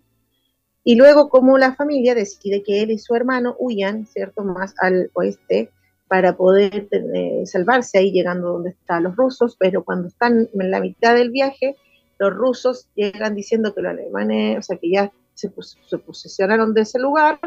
[0.82, 5.10] y luego como la familia decide que él y su hermano huyan, ¿cierto?, más al
[5.12, 5.70] oeste
[6.08, 10.80] para poder eh, salvarse ahí llegando donde están los rusos, pero cuando están en la
[10.80, 11.76] mitad del viaje,
[12.18, 15.52] los rusos llegan diciendo que los alemanes, o sea, que ya se,
[15.86, 17.38] se posesionaron de ese lugar,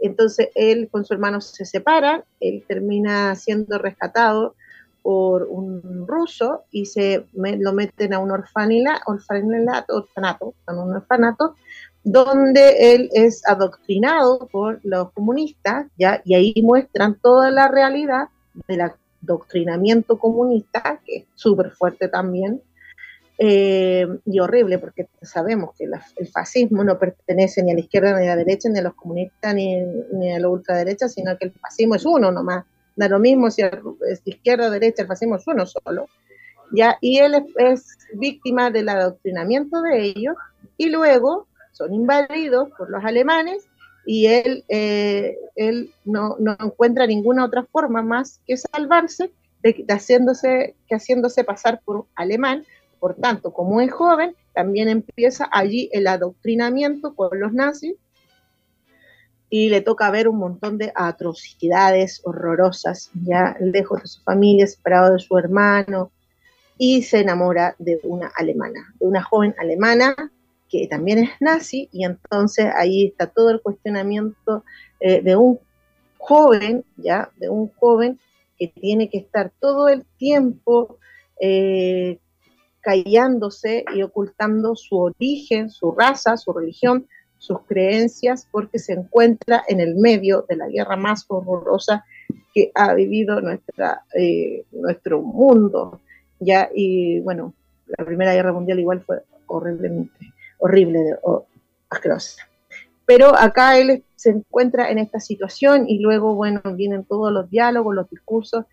[0.00, 4.54] entonces él con su hermano se separa, él termina siendo rescatado
[5.02, 11.56] por un ruso y se lo meten a un orfanila, orfanato, orfanato, en un orfanato,
[12.04, 16.20] donde él es adoctrinado por los comunistas, ¿ya?
[16.24, 18.28] y ahí muestran toda la realidad
[18.68, 22.60] de la adoctrinamiento comunista, que es súper fuerte también,
[23.44, 28.28] eh, y horrible, porque sabemos que el fascismo no pertenece ni a la izquierda ni
[28.28, 31.52] a la derecha, ni a los comunistas ni, ni a la ultraderecha, sino que el
[31.52, 32.64] fascismo es uno nomás.
[32.94, 36.06] Da lo mismo si es izquierda o derecha, el fascismo es uno solo.
[36.70, 36.98] ¿ya?
[37.00, 40.36] Y él es, víctima del adoctrinamiento de ellos,
[40.76, 43.66] y luego son invadidos por los alemanes
[44.06, 49.32] y él, eh, él no, no, encuentra ninguna otra forma más que salvarse
[49.64, 52.64] de, haciéndose, que haciéndose pasar por alemán.
[53.02, 57.96] Por tanto, como es joven, también empieza allí el adoctrinamiento con los nazis
[59.50, 65.14] y le toca ver un montón de atrocidades horrorosas, ya lejos de su familia, separado
[65.14, 66.12] de su hermano,
[66.78, 70.14] y se enamora de una alemana, de una joven alemana
[70.68, 74.64] que también es nazi, y entonces ahí está todo el cuestionamiento
[75.00, 75.58] eh, de un
[76.18, 77.32] joven, ¿ya?
[77.36, 78.20] De un joven
[78.56, 80.98] que tiene que estar todo el tiempo
[81.40, 82.20] eh,
[82.82, 87.06] callándose y ocultando su origen, su raza, su religión,
[87.38, 92.04] sus creencias, porque se encuentra en el medio de la guerra más horrorosa
[92.54, 96.00] que ha vivido nuestra, eh, nuestro mundo.
[96.38, 96.68] ¿ya?
[96.74, 97.54] Y bueno,
[97.86, 101.46] la Primera Guerra Mundial igual fue horriblemente horrible, o
[101.90, 102.48] asquerosa.
[103.04, 107.94] Pero acá él se encuentra en esta situación y luego, bueno, vienen todos los diálogos,
[107.94, 108.64] los discursos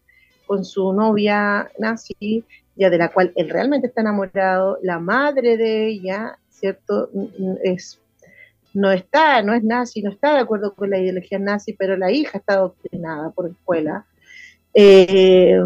[0.45, 2.43] con su novia nazi,
[2.87, 7.09] de la cual él realmente está enamorado, la madre de ella, ¿cierto?
[7.63, 7.99] Es,
[8.73, 12.11] no está, no es nazi, no está de acuerdo con la ideología nazi, pero la
[12.11, 14.05] hija está adoctrinada por escuela.
[14.73, 15.59] Eh,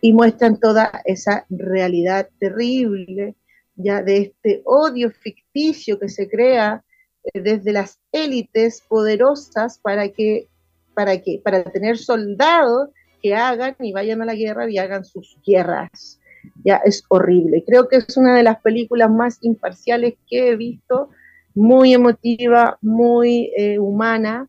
[0.00, 3.36] y muestran toda esa realidad terrible
[3.76, 6.84] ya de este odio ficticio que se crea
[7.24, 10.48] eh, desde las élites poderosas para que,
[10.94, 12.90] para que, para tener soldados
[13.22, 16.19] que hagan y vayan a la guerra y hagan sus guerras.
[16.64, 17.64] Ya es horrible.
[17.66, 21.10] Creo que es una de las películas más imparciales que he visto,
[21.54, 24.48] muy emotiva, muy eh, humana.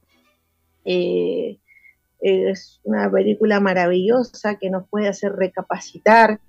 [0.85, 1.57] Eh,
[2.19, 6.39] es una película maravillosa que nos puede hacer recapacitar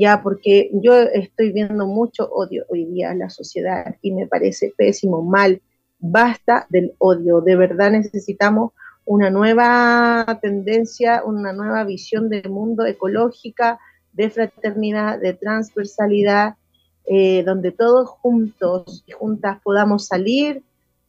[0.00, 4.72] ya porque yo estoy viendo mucho odio hoy día en la sociedad y me parece
[4.74, 5.60] pésimo, mal.
[5.98, 8.72] Basta del odio, de verdad necesitamos
[9.04, 13.78] una nueva tendencia, una nueva visión del mundo ecológica,
[14.12, 16.54] de fraternidad, de transversalidad,
[17.06, 20.62] eh, donde todos juntos y juntas podamos salir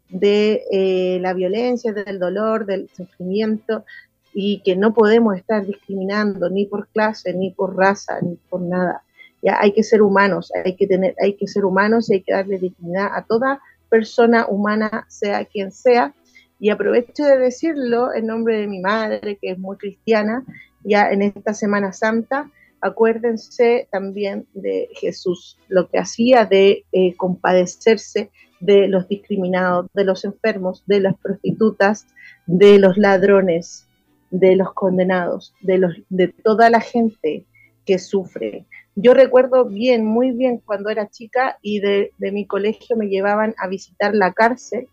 [0.09, 3.85] de eh, la violencia, del dolor, del sufrimiento,
[4.33, 9.03] y que no podemos estar discriminando ni por clase, ni por raza, ni por nada.
[9.41, 12.33] Ya hay que ser humanos, hay que tener, hay que ser humanos y hay que
[12.33, 16.13] darle dignidad a toda persona humana, sea quien sea.
[16.59, 20.45] Y aprovecho de decirlo en nombre de mi madre, que es muy cristiana,
[20.83, 22.49] ya en esta Semana Santa,
[22.81, 30.25] acuérdense también de Jesús, lo que hacía de eh, compadecerse de los discriminados, de los
[30.25, 32.07] enfermos, de las prostitutas,
[32.45, 33.87] de los ladrones,
[34.29, 37.45] de los condenados, de, los, de toda la gente
[37.85, 38.65] que sufre.
[38.95, 43.67] Yo recuerdo bien, muy bien cuando era chica y de, mi colegio me llevaban a
[43.67, 44.87] visitar la cárcel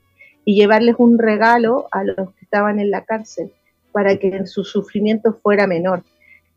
[0.45, 3.53] y llevarles un regalo a los que estaban en la cárcel
[3.93, 6.05] para que su sufrimiento fuera menor.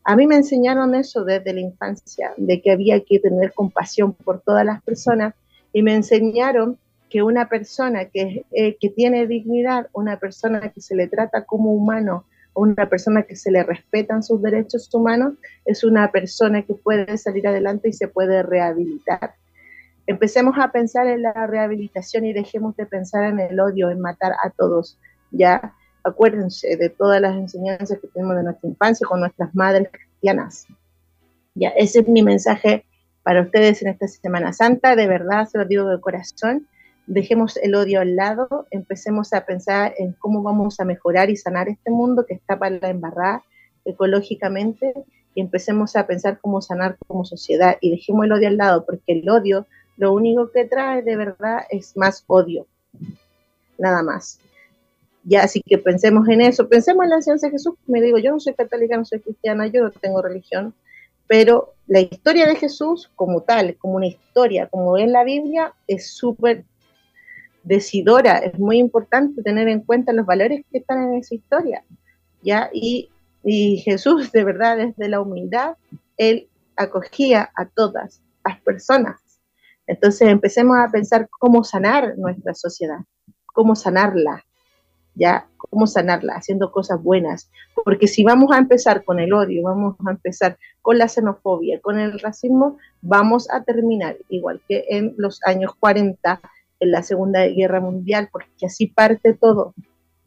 [0.04, 4.40] A mí me enseñaron eso desde la infancia, de que había que tener compasión por
[4.40, 5.34] todas las personas
[5.72, 11.08] y me enseñaron que una persona que, eh, tiene dignidad, una persona que se le
[11.08, 15.34] trata como humano, una persona que se le respetan sus derechos humanos,
[15.64, 19.34] es una persona que puede salir adelante y se puede rehabilitar.
[20.06, 24.32] Empecemos a pensar en la rehabilitación y dejemos de pensar en el odio, en matar
[24.42, 24.98] a todos.
[25.30, 30.66] Ya acuérdense de todas las enseñanzas que tenemos de nuestra infancia con nuestras madres cristianas.
[31.54, 32.84] Ya, ese es mi mensaje
[33.22, 34.96] para ustedes en esta Semana Santa.
[34.96, 36.66] De verdad, se lo digo de corazón
[37.06, 41.68] dejemos el odio al lado, empecemos a pensar en cómo vamos a mejorar y sanar
[41.68, 43.42] este mundo que está para embarrar
[43.84, 44.94] ecológicamente
[45.34, 49.12] y empecemos a pensar cómo sanar como sociedad y dejemos el odio al lado, porque
[49.12, 52.66] el odio lo único que trae de verdad es más odio,
[53.78, 54.38] nada más.
[55.24, 58.32] Ya, así que pensemos en eso, pensemos en la enseñanza de Jesús, me digo, yo
[58.32, 60.74] no soy católica, no soy cristiana, yo no tengo religión,
[61.28, 66.12] pero la historia de Jesús como tal, como una historia, como en la Biblia, es
[66.12, 66.64] súper
[67.62, 71.84] decidora, es muy importante tener en cuenta los valores que están en esa historia,
[72.42, 72.68] ¿ya?
[72.72, 73.08] Y,
[73.44, 75.76] y Jesús, de verdad, desde la humildad,
[76.16, 79.20] Él acogía a todas las personas.
[79.86, 82.98] Entonces empecemos a pensar cómo sanar nuestra sociedad,
[83.46, 84.44] cómo sanarla,
[85.14, 85.48] ¿ya?
[85.72, 87.50] cómo sanarla, haciendo cosas buenas.
[87.84, 91.98] Porque si vamos a empezar con el odio, vamos a empezar con la xenofobia, con
[91.98, 96.40] el racismo, vamos a terminar igual que en los años 40,
[96.80, 99.74] en la Segunda Guerra Mundial, porque así parte todo.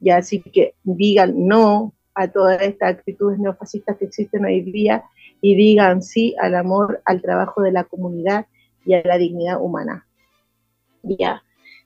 [0.01, 5.03] Y así que digan no a todas estas actitudes neofascistas que existen hoy día
[5.41, 8.47] y digan sí al amor, al trabajo de la comunidad
[8.83, 10.07] y a la dignidad humana.
[11.03, 11.43] Ya.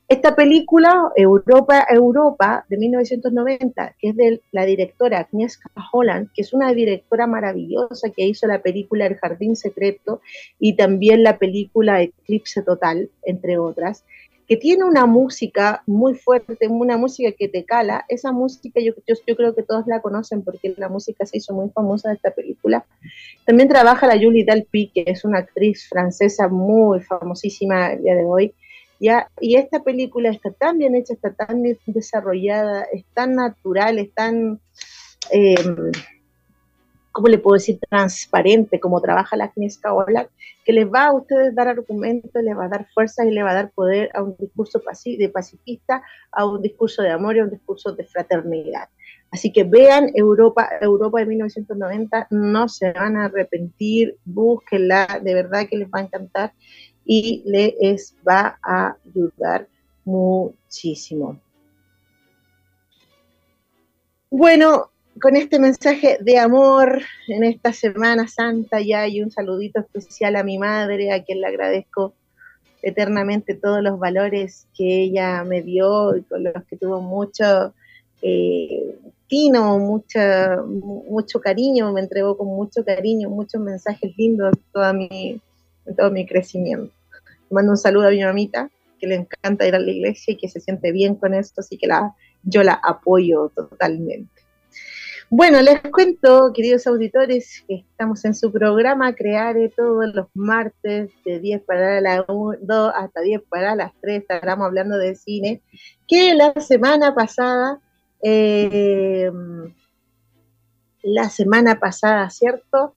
[0.09, 6.51] Esta película, Europa, Europa, de 1990, que es de la directora Agnieszka Holland, que es
[6.51, 10.21] una directora maravillosa que hizo la película El Jardín Secreto
[10.59, 14.03] y también la película Eclipse Total, entre otras,
[14.47, 18.03] que tiene una música muy fuerte, una música que te cala.
[18.09, 21.69] Esa música yo, yo, creo que todos la conocen porque la música se hizo muy
[21.69, 22.83] famosa de esta película.
[23.45, 28.25] También trabaja la Julie Delpy, que es una actriz francesa muy famosísima el día de
[28.25, 28.55] hoy.
[28.99, 34.59] Y esta película está tan bien hecha, está tan desarrollada, es tan natural, es tan...
[35.31, 35.55] Eh,
[37.11, 37.79] ¿cómo le puedo decir?
[37.89, 40.29] Transparente, como trabaja la Agnieszka Ola,
[40.63, 43.51] que les va a ustedes dar argumentos, les va a dar fuerza y le va
[43.51, 47.43] a dar poder a un discurso de pacifista, a un discurso de amor y a
[47.43, 48.89] un discurso de fraternidad.
[49.31, 55.67] Así que vean Europa, Europa de 1990, no se van a arrepentir, búsquenla, de verdad
[55.69, 56.53] que les va a encantar
[57.05, 59.67] y les va a ayudar
[60.05, 61.39] muchísimo.
[64.31, 70.35] Bueno, con este mensaje de amor en esta Semana Santa ya y un saludito especial
[70.35, 72.13] a mi madre, a quien le agradezco
[72.81, 77.73] eternamente todos los valores que ella me dio y con los que tuvo mucho
[78.21, 85.39] eh, tino, mucho cariño, me entregó con mucho cariño, muchos mensajes lindos toda mi,
[85.85, 86.93] en todo mi crecimiento.
[87.49, 90.49] mando un saludo a mi mamita, que le encanta ir a la iglesia y que
[90.49, 92.13] se siente bien con esto, así que la,
[92.43, 94.39] yo la apoyo totalmente.
[95.31, 101.39] Bueno, les cuento, queridos auditores, que estamos en su programa Creare todos los martes de
[101.39, 104.21] 10 para las 2 hasta 10 para las 3.
[104.21, 105.61] Estaremos hablando de cine.
[106.07, 107.79] Que la semana pasada,
[108.23, 109.29] eh,
[111.03, 112.95] la semana pasada, ¿cierto?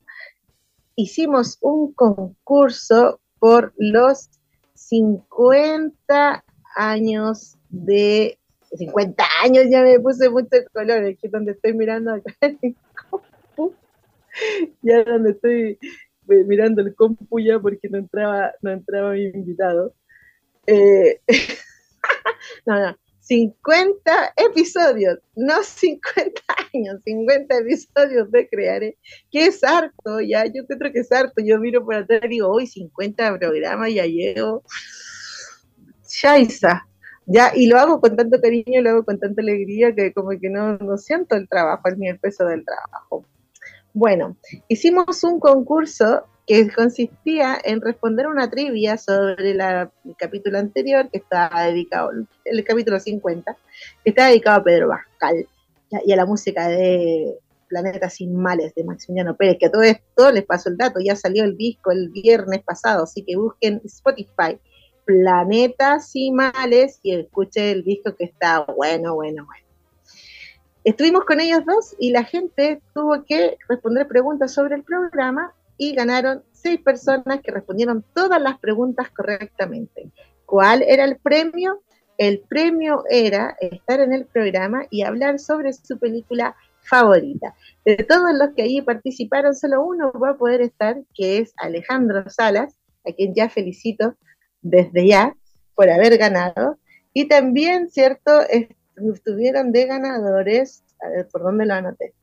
[0.97, 4.31] Hicimos un concurso por los
[4.75, 6.45] 50
[6.77, 8.39] años de
[8.77, 12.77] 50 años ya me puse mucho color, aquí donde estoy mirando acá el
[13.11, 13.75] compu,
[14.83, 15.79] ya donde estoy
[16.29, 19.95] eh, mirando el compu ya porque no entraba, no entraba mi invitado.
[20.67, 21.21] Eh,
[22.67, 26.43] no, no, 50 episodios, no 50
[26.75, 28.99] años, 50 episodios de Creare,
[29.31, 32.49] que es harto, ya, yo creo que es harto, yo miro por atrás y digo,
[32.49, 34.65] hoy 50 programas, ya llego,
[36.09, 36.89] Shaisa,
[37.27, 40.51] ya, y lo hago con tanto cariño, lo hago con tanta alegría que como que
[40.51, 43.25] no, no siento el trabajo, ni el peso del trabajo.
[43.95, 44.37] Bueno,
[44.69, 51.63] hicimos un concurso que consistía en responder una trivia sobre el capítulo anterior, que estaba
[51.65, 52.11] dedicado,
[52.45, 53.57] el capítulo 50,
[54.05, 55.47] que está dedicado a Pedro Bascal
[56.05, 60.33] y a la música de Planeta Sin Males de Maximiliano Pérez, que a todo esto
[60.33, 64.59] les pasó el dato, ya salió el disco el viernes pasado, así que busquen Spotify
[65.05, 69.67] Planetas y Males y escuché el disco que está bueno, bueno, bueno.
[70.85, 75.95] Estuvimos con ellos dos y la gente tuvo que responder preguntas sobre el programa y
[75.97, 80.13] ganaron seis personas que respondieron todas las preguntas correctamente.
[80.47, 81.83] ¿Cuál era el premio?
[82.19, 87.57] El premio era estar en el programa y hablar sobre su película favorita.
[87.85, 92.31] De todos los que allí participaron, solo uno va a poder estar, que es Alejandro
[92.31, 94.15] Salas, a quien ya felicito
[94.61, 95.35] desde ya
[95.75, 96.79] por haber ganado.
[97.13, 98.43] Y también, ¿cierto?
[98.97, 100.85] Estuvieron de ganadores,
[101.33, 102.15] ¿por dónde lo anoté?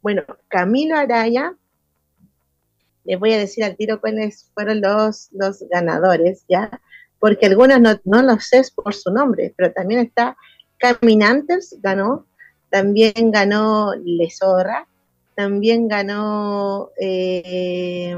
[0.00, 1.56] Bueno, Camilo Araya,
[3.04, 6.80] les voy a decir al tiro cuáles fueron los, los ganadores, ¿ya?
[7.18, 10.36] Porque algunos no, no los sé por su nombre, pero también está
[10.78, 12.26] Caminantes, ganó,
[12.70, 14.86] también ganó Lesorra,
[15.34, 18.16] también ganó, eh,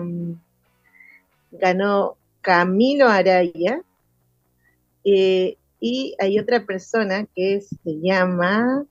[1.50, 3.82] ganó Camilo Araya,
[5.04, 8.86] eh, y hay otra persona que se llama,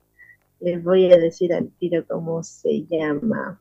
[0.60, 3.58] les voy a decir al tiro cómo se llama.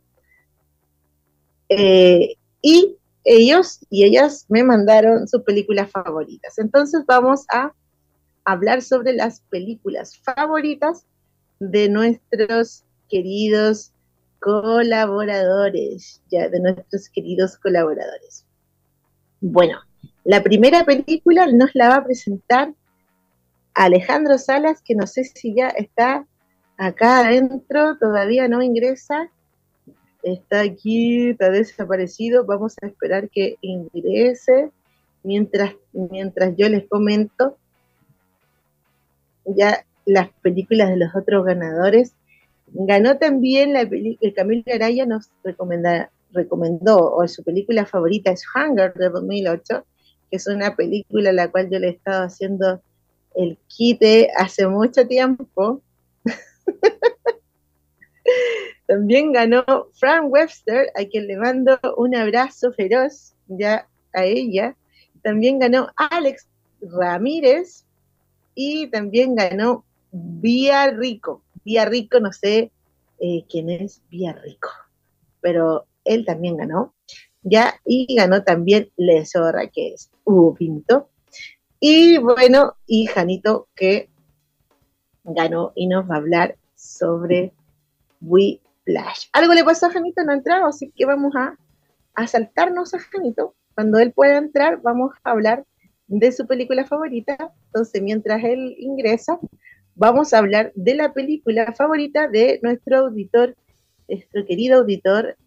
[1.74, 6.58] Eh, y ellos y ellas me mandaron sus películas favoritas.
[6.58, 7.74] Entonces vamos a
[8.44, 11.06] hablar sobre las películas favoritas
[11.60, 13.94] de nuestros queridos
[14.40, 18.46] colaboradores, ya de nuestros queridos colaboradores.
[19.40, 19.80] Bueno,
[20.26, 22.74] la primera película nos la va a presentar
[23.76, 26.28] Alejandro Salas, que no sé si ya está
[26.78, 29.32] acá adentro todavía no ingresa.
[30.24, 32.46] Está aquí, está desaparecido.
[32.46, 34.72] Vamos a esperar que ingrese
[35.24, 37.58] mientras, mientras yo les comento
[39.46, 42.14] ya las películas de los otros ganadores.
[42.68, 45.30] Ganó también la película, Camilo Araya nos
[46.34, 49.86] recomendó, o su película favorita es Hunger de 2008,
[50.30, 52.82] que es una película a la cual yo le he estado haciendo
[53.36, 55.82] el quite hace mucho tiempo.
[58.92, 59.64] También ganó
[59.94, 64.76] Frank Webster, a quien le mando un abrazo feroz ya a ella.
[65.24, 66.50] También ganó Alex
[66.82, 67.86] Ramírez
[68.54, 71.42] y también ganó Vía Rico.
[71.64, 72.74] Vía Rico, no sé
[73.22, 74.68] eh, quién es Vía Rico,
[75.40, 76.94] pero él también ganó.
[77.44, 81.08] Ya, y ganó también Lesorra, que es Hugo Pinto.
[81.80, 84.10] Y bueno, y Janito, que
[85.24, 87.54] ganó y nos va a hablar sobre
[89.34, 91.56] Algo le pasó a Janito, no ha entrado, así que vamos a,
[92.16, 93.56] a saltarnos a Janito.
[93.76, 95.66] Cuando él pueda entrar, vamos a hablar
[96.08, 97.54] de su película favorita.
[97.68, 99.40] Entonces, mientras él ingresa,
[99.96, 103.56] vamos a hablar de la película favorita de nuestro auditor,
[104.08, 105.38] nuestro querido auditor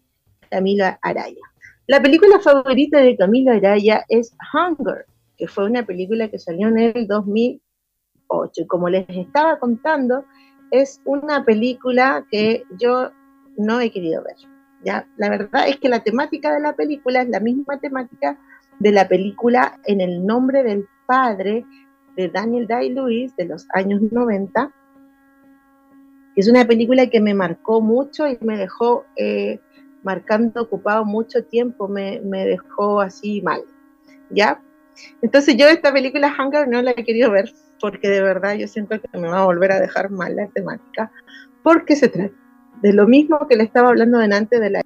[0.49, 1.41] Camilo Araya.
[1.87, 5.05] La película favorita de Camilo Araya es Hunger,
[5.37, 8.61] que fue una película que salió en el 2008.
[8.61, 10.25] Y como les estaba contando,
[10.71, 13.11] es una película que yo
[13.57, 14.35] no he querido ver.
[14.83, 15.07] ¿ya?
[15.17, 18.37] La verdad es que la temática de la película es la misma temática
[18.79, 21.65] de la película En el nombre del padre
[22.15, 24.71] de Daniel Day-Lewis de los años 90.
[26.35, 29.59] Es una película que me marcó mucho y me dejó eh,
[30.03, 33.61] marcando ocupado mucho tiempo, me, me, dejó así mal,
[34.29, 34.61] ¿ya?
[35.21, 38.99] Entonces yo esta película Hunger no la he querido ver porque de verdad yo siento
[38.99, 41.11] que me va a volver a dejar mal la temática,
[41.63, 42.44] porque se trata
[42.81, 44.81] de lo mismo que le estaba hablando delante de la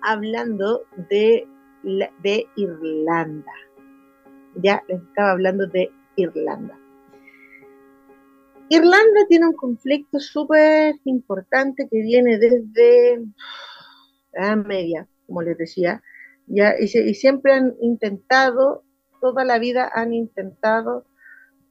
[0.00, 1.46] hablando de,
[1.82, 3.52] de Irlanda.
[4.54, 6.78] Ya les estaba hablando de Irlanda.
[8.70, 13.24] Irlanda tiene un conflicto súper importante que viene desde
[14.32, 16.02] la Media, como les decía,
[16.46, 18.84] ya, y, siempre han intentado,
[19.20, 21.04] toda la vida han intentado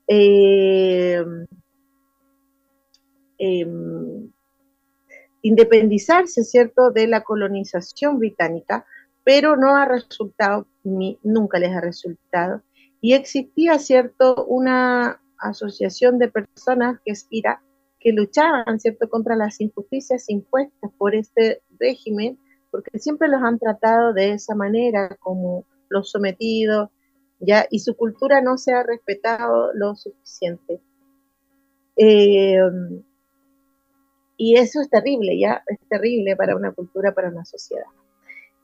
[0.07, 1.23] eh,
[3.37, 4.31] em,
[5.41, 8.85] independizarse, ¿cierto?, de la colonización británica,
[9.23, 12.61] pero no ha resultado, ni, nunca les ha resultado.
[13.01, 17.27] Y existía, ¿cierto?, una asociación de personas, que es
[17.99, 22.39] que luchaban, ¿cierto?, contra las injusticias impuestas por este régimen,
[22.71, 26.89] porque siempre los han tratado de esa manera, como los sometidos,
[27.39, 27.65] ¿ya?
[27.69, 30.81] Y su cultura no se ha respetado lo suficiente.
[31.95, 32.59] Eh,
[34.37, 37.87] y eso es terrible, ya es terrible para una cultura, para una sociedad.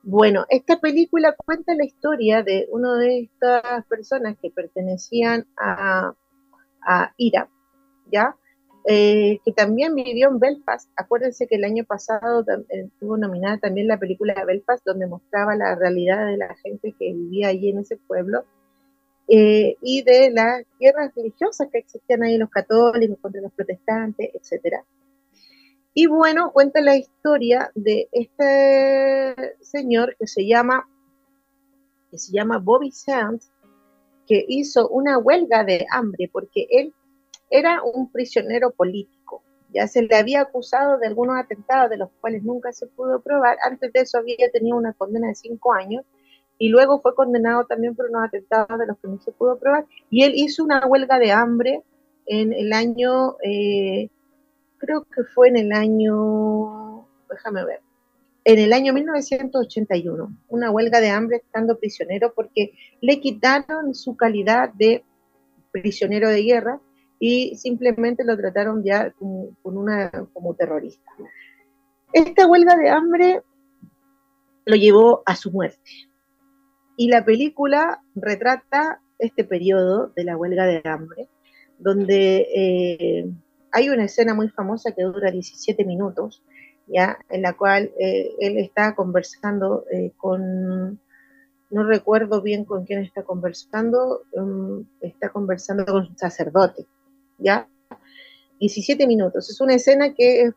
[0.02, 6.14] Bueno, esta película cuenta la historia de una de estas personas que pertenecían a,
[6.86, 7.48] a IRA,
[8.12, 8.36] ¿ya?
[8.86, 10.90] Eh, que también vivió en Belfast.
[10.94, 16.26] Acuérdense que el año pasado estuvo nominada también la película Belfast, donde mostraba la realidad
[16.26, 18.44] de la gente que vivía allí en ese pueblo
[19.26, 24.84] eh, y de las guerras religiosas que existían ahí, los católicos contra los protestantes, etcétera.
[25.94, 30.88] Y bueno, cuenta la historia de este señor que se llama,
[32.10, 33.50] que se llama Bobby Sands,
[34.26, 36.92] que hizo una huelga de hambre porque él
[37.48, 39.42] era un prisionero político.
[39.72, 43.58] Ya se le había acusado de algunos atentados de los cuales nunca se pudo probar.
[43.62, 46.04] Antes de eso había tenido una condena de cinco años
[46.58, 49.86] y luego fue condenado también por unos atentados de los que no se pudo probar.
[50.10, 51.82] Y él hizo una huelga de hambre
[52.26, 54.08] en el año eh,
[54.84, 57.80] creo que fue en el año, déjame ver,
[58.44, 64.72] en el año 1981, una huelga de hambre estando prisionero porque le quitaron su calidad
[64.74, 65.04] de
[65.72, 66.80] prisionero de guerra
[67.18, 71.10] y simplemente lo trataron ya como, una, como terrorista.
[72.12, 73.42] Esta huelga de hambre
[74.66, 75.90] lo llevó a su muerte.
[76.96, 81.28] Y la película retrata este periodo de la huelga de hambre,
[81.78, 83.30] donde eh,
[83.72, 86.42] hay una escena muy famosa que dura 17 minutos,
[86.86, 87.18] ¿ya?
[87.28, 91.00] En la cual eh, él está conversando eh, con,
[91.70, 96.86] no recuerdo bien con quién está conversando, um, está conversando con un sacerdote,
[97.38, 97.68] ¿ya?
[98.60, 99.50] 17 minutos.
[99.50, 100.52] Es una escena que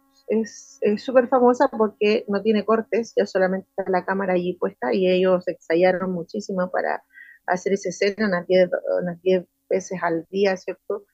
[0.98, 5.48] súper famosa porque no tiene cortes, ya solamente está la cámara allí puesta y ellos
[5.48, 7.04] ensayaron muchísimo para,
[7.48, 8.70] hacer esa escena unas 10
[9.02, 11.06] unas diez veces al día, ¿cierto?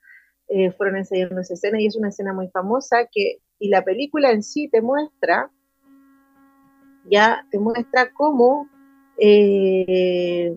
[0.47, 4.31] Eh, fueron ensayando esa escena y es una escena muy famosa que, y la película
[4.31, 5.49] en sí te muestra,
[7.09, 8.69] ya te muestra cómo
[9.17, 10.55] eh,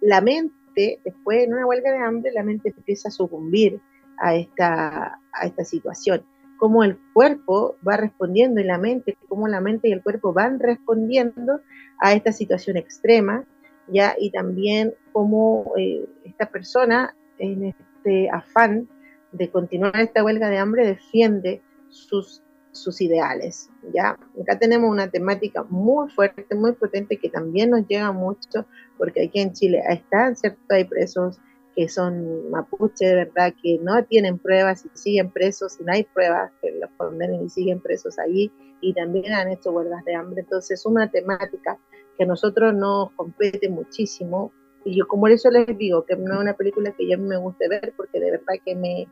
[0.00, 3.80] la mente, después en una huelga de hambre, la mente empieza a sucumbir
[4.18, 6.24] a esta, a esta situación
[6.62, 10.60] cómo el cuerpo va respondiendo y la mente, cómo la mente y el cuerpo van
[10.60, 11.60] respondiendo
[11.98, 13.44] a esta situación extrema,
[13.88, 14.14] ¿ya?
[14.16, 18.88] Y también cómo eh, esta persona, en este afán
[19.32, 24.16] de continuar esta huelga de hambre, defiende sus, sus ideales, ¿ya?
[24.40, 28.66] Acá tenemos una temática muy fuerte, muy potente, que también nos llega mucho,
[28.98, 30.60] porque aquí en Chile están, ¿cierto?
[30.68, 31.40] Hay presos
[31.74, 36.04] que son mapuche de verdad, que no tienen pruebas y siguen presos, y no hay
[36.04, 40.42] pruebas que los condenen y siguen presos ahí, y también han hecho huelgas de hambre.
[40.42, 41.78] Entonces, es una temática
[42.16, 44.52] que a nosotros nos compete muchísimo,
[44.84, 47.68] y yo como eso les digo, que no es una película que yo me guste
[47.68, 49.08] ver, porque de verdad que me,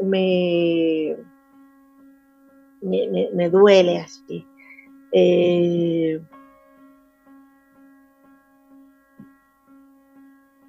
[0.00, 1.16] me,
[3.32, 4.46] me, duele así.
[5.12, 6.20] Eh,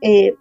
[0.01, 0.35] eh,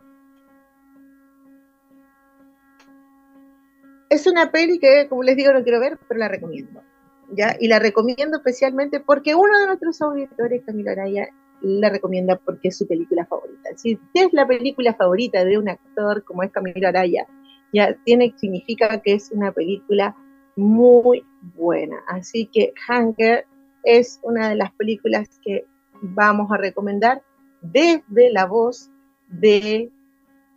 [4.13, 6.83] es una peli que, como les digo, no quiero ver, pero la recomiendo.
[7.31, 7.57] ¿ya?
[7.59, 11.29] Y la recomiendo especialmente porque uno de nuestros auditores, Camilo Araya,
[11.63, 13.71] la recomienda porque es su película favorita.
[13.77, 17.27] Si es la película favorita de un actor como es Camilo Araya,
[17.73, 20.15] ya tiene, significa que es una película
[20.57, 21.97] muy buena.
[22.07, 23.47] Así que Hunger
[23.83, 25.65] es una de las películas que
[26.03, 27.23] vamos a recomendar
[27.63, 28.91] desde la voz
[29.29, 29.91] de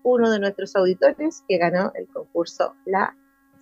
[0.03, 3.15] uno de nuestros auditores que ganó el concurso La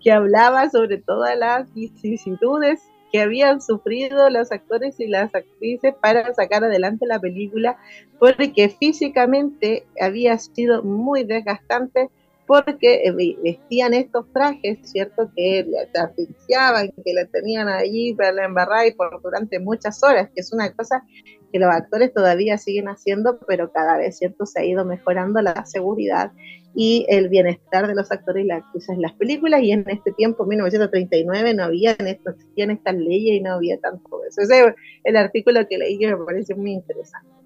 [0.00, 2.80] que hablaba sobre todas las vicisitudes
[3.12, 7.76] que habían sufrido los actores y las actrices para sacar adelante la película,
[8.18, 12.08] porque físicamente había sido muy desgastante
[12.52, 15.30] porque eh, vestían estos trajes, ¿cierto?
[15.34, 20.28] Que te asfixiaban, que la tenían allí para la embarrada y por durante muchas horas,
[20.34, 21.02] que es una cosa
[21.50, 24.44] que los actores todavía siguen haciendo, pero cada vez, ¿cierto?
[24.44, 26.32] Se ha ido mejorando la seguridad
[26.74, 30.12] y el bienestar de los actores y las actrices en las películas, y en este
[30.12, 34.42] tiempo, 1939, no había, no existían estas leyes y no había tanto eso.
[34.42, 34.74] Ese es
[35.04, 37.41] el artículo que leí que me parece muy interesante.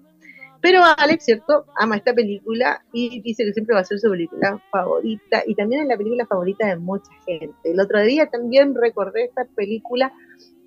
[0.61, 1.65] Pero Alex, ¿cierto?
[1.75, 5.81] Ama esta película y dice que siempre va a ser su película favorita y también
[5.81, 7.55] es la película favorita de mucha gente.
[7.63, 10.11] El otro día también recordé esta película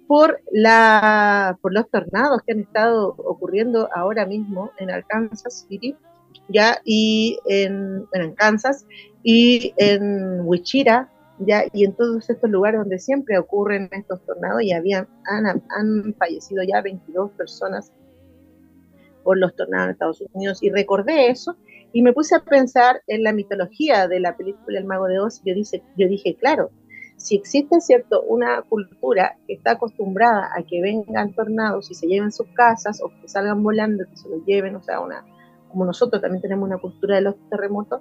[0.07, 5.97] por, la, por los tornados que han estado ocurriendo ahora mismo en Arkansas City,
[6.49, 8.87] ya, y en, Kansas,
[9.23, 14.73] y en Wichita, ya, y en todos estos lugares donde siempre ocurren estos tornados, y
[14.73, 17.93] habían, han fallecido ya 22 personas
[19.23, 20.63] por los tornados en Estados Unidos.
[20.63, 21.57] Y recordé eso
[21.93, 25.43] y me puse a pensar en la mitología de la película El Mago de Oz.
[25.45, 26.71] Yo, dice, yo dije, claro,
[27.17, 32.33] si existe cierto una cultura que está acostumbrada a que vengan tornados y se lleven
[32.33, 35.25] sus casas o que salgan volando, que se los lleven, o sea, una,
[35.69, 38.01] como nosotros también tenemos una cultura de los terremotos,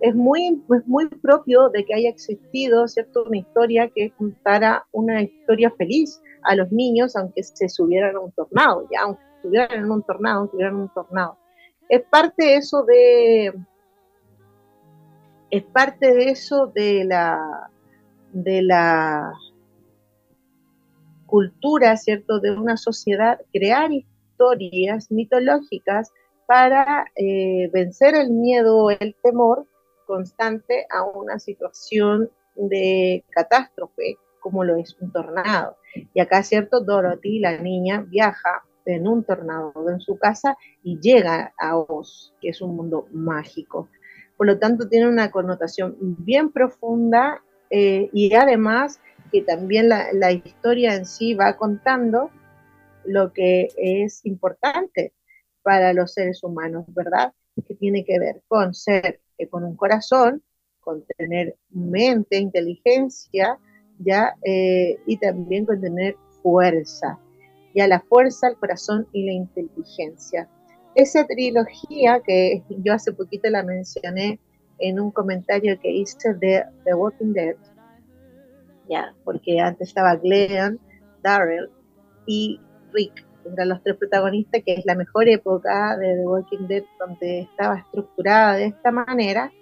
[0.00, 5.22] es muy, es muy propio de que haya existido cierto una historia que contara una
[5.22, 9.90] historia feliz a los niños, aunque se subieran a un tornado, ya, aunque estuvieran en
[9.90, 11.38] un tornado, estuvieran en un tornado.
[11.88, 13.54] Es parte eso de,
[15.50, 17.70] es parte de eso de la,
[18.32, 19.32] de la
[21.26, 26.12] cultura, ¿cierto?, de una sociedad, crear historias mitológicas
[26.46, 29.66] para eh, vencer el miedo, el temor
[30.06, 35.76] constante a una situación de catástrofe, como lo es un tornado.
[36.14, 36.80] Y acá, ¿cierto?
[36.80, 38.64] Dorothy, la niña, viaja
[38.94, 43.88] en un tornado en su casa y llega a Oz, que es un mundo mágico.
[44.36, 49.00] Por lo tanto, tiene una connotación bien profunda eh, y además
[49.32, 52.30] que también la, la historia en sí va contando
[53.04, 55.12] lo que es importante
[55.62, 57.32] para los seres humanos, ¿verdad?
[57.66, 60.42] Que tiene que ver con ser eh, con un corazón,
[60.80, 63.58] con tener mente, inteligencia,
[63.98, 67.18] ya, eh, y también con tener fuerza,
[67.74, 70.48] ya la fuerza, el corazón y la inteligencia.
[70.94, 74.40] Esa trilogía que yo hace poquito la mencioné
[74.78, 77.56] en un comentario que hice de The Walking Dead,
[78.88, 80.78] ya, porque antes estaba Glenn,
[81.22, 81.68] Daryl
[82.26, 82.60] y
[82.92, 87.40] Rick, eran los tres protagonistas, que es la mejor época de The Walking Dead, donde
[87.40, 89.52] estaba estructurada de esta manera.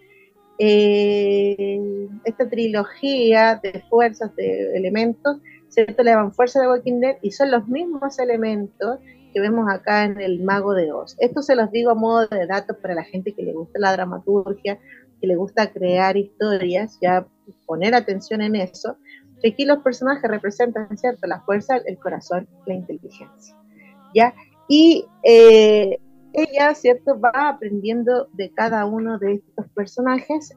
[0.58, 5.36] Eh, esta trilogía de fuerzas, de elementos,
[5.76, 6.02] ¿cierto?
[6.02, 8.98] Dan fuerza de Walking Dead y son los mismos elementos
[9.34, 11.16] que vemos acá en el Mago de Oz.
[11.18, 13.92] Esto se los digo a modo de datos para la gente que le gusta la
[13.92, 14.78] dramaturgia,
[15.20, 17.26] que le gusta crear historias, ya
[17.66, 18.96] poner atención en eso,
[19.46, 21.26] aquí los personajes representan, ¿cierto?
[21.26, 23.54] La fuerza, el corazón, la inteligencia.
[24.14, 24.34] ¿ya?
[24.68, 25.98] Y eh,
[26.32, 30.54] ella, ¿cierto?, va aprendiendo de cada uno de estos personajes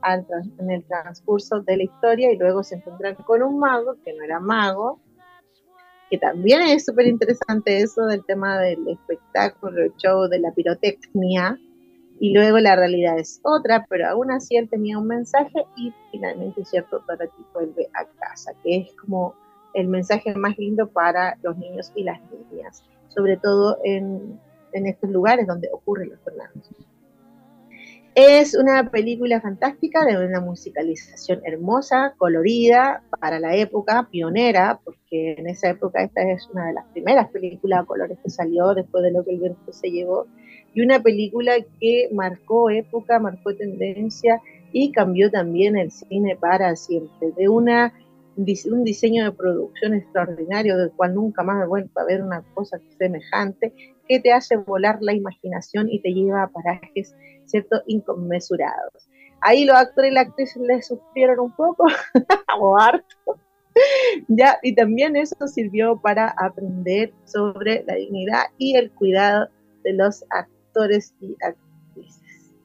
[0.58, 4.24] en el transcurso de la historia y luego se encuentran con un mago que no
[4.24, 5.00] era mago,
[6.10, 11.58] que también es súper interesante eso del tema del espectáculo, el show, de la pirotecnia,
[12.20, 16.66] y luego la realidad es otra, pero aún así él tenía un mensaje y finalmente,
[16.66, 19.36] ¿cierto?, Dorothy vuelve a casa, que es como
[19.74, 24.40] el mensaje más lindo para los niños y las niñas sobre todo en,
[24.72, 26.70] estos lugares donde ocurren los tornados.
[28.22, 35.48] Es una película fantástica de una musicalización hermosa, colorida, para la época, pionera, porque en
[35.48, 39.12] esa época esta es una de las primeras películas a colores que salió después de
[39.12, 40.28] lo que el viento se llevó,
[40.74, 44.42] y una película que marcó época, marcó tendencia
[44.74, 47.94] y cambió también el cine para siempre, de una
[48.36, 52.80] un diseño de producción extraordinario, del cual nunca más me vuelvo a ver una cosa
[52.98, 53.74] semejante,
[54.10, 59.08] que te hace volar la imaginación y te lleva a parajes, ¿cierto?, inconmensurados.
[59.42, 61.86] Ahí los actores y las actrices le sufrieron un poco,
[62.60, 63.40] o harto,
[64.28, 69.48] ya, y también eso sirvió para aprender sobre la dignidad y el cuidado
[69.84, 72.56] de los actores y actrices.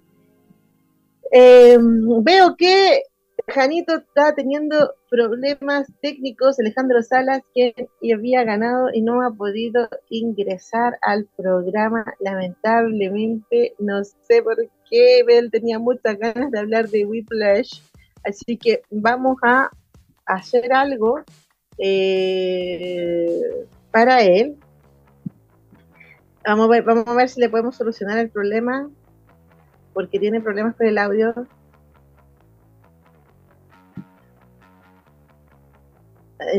[1.31, 3.03] Em, veo que
[3.49, 10.99] Janito está teniendo problemas técnicos, Alejandro Salas, que había ganado y no ha podido ingresar
[11.03, 14.57] al programa, lamentablemente, no sé por
[14.89, 17.81] qué, él tenía muchas ganas de hablar de Whiplash,
[18.25, 19.71] así que vamos a
[20.27, 21.23] hacer algo
[21.79, 24.57] eh, para él.
[26.47, 28.91] Vamos a, ver, vamos a ver si le podemos solucionar el problema,
[29.93, 31.47] porque tiene problemas con el audio.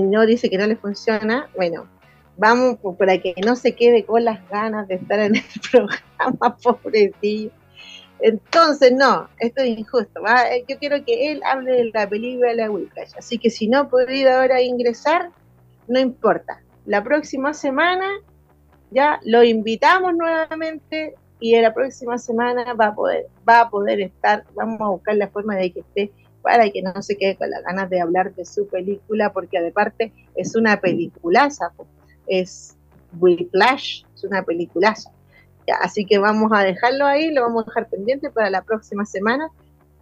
[0.01, 1.87] No dice que no le funciona, bueno,
[2.37, 7.51] vamos para que no se quede con las ganas de estar en el programa, pobrecillo.
[8.19, 10.21] Entonces, no, esto es injusto.
[10.49, 13.11] Eh, yo quiero que él hable de la película de la Whiplash.
[13.17, 15.31] Así que si no ha podido ahora ingresar,
[15.87, 16.61] no importa.
[16.85, 18.07] La próxima semana
[18.91, 23.99] ya lo invitamos nuevamente y en la próxima semana va a poder, va a poder
[23.99, 26.11] estar, vamos a buscar la forma de que esté
[26.45, 29.71] para que no se quede con las ganas de hablar de su película, porque de
[29.71, 31.71] parte es una peliculaza,
[32.27, 32.77] es
[33.19, 35.09] Whiplash, es una peliculaza.
[35.81, 39.49] así que vamos a dejarlo ahí, lo vamos a dejar pendiente para la próxima semana,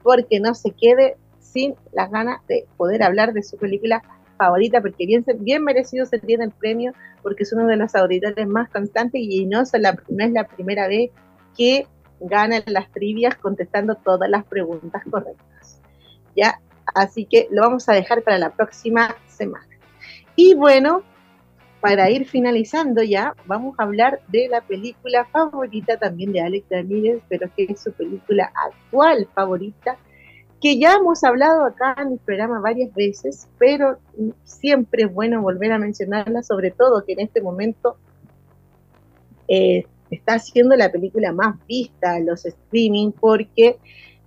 [0.03, 4.03] porque no se quede sin las ganas de poder hablar de su película
[4.37, 6.91] favorita, porque bien, bien merecido se tiene el premio,
[7.21, 10.89] porque es uno de los auditores más constantes y no, la, no es la primera
[10.89, 11.09] vez
[11.57, 11.87] que
[12.19, 15.82] ganan las trivias contestando todas las preguntas correctas.
[16.35, 16.59] ¿Ya?
[16.93, 19.67] Así que lo vamos a dejar para la próxima semana.
[20.35, 21.03] Y bueno,
[21.83, 27.21] para ir finalizando ya, vamos a hablar de la película favorita también de Alex Ramírez,
[27.27, 29.97] pero que es su película actual favorita,
[30.61, 33.97] que ya hemos hablado acá en el programa varias veces, pero
[34.45, 37.97] siempre es bueno volver a mencionarla, sobre todo que en este momento
[39.49, 43.77] eh, está siendo la película más vista en los streaming porque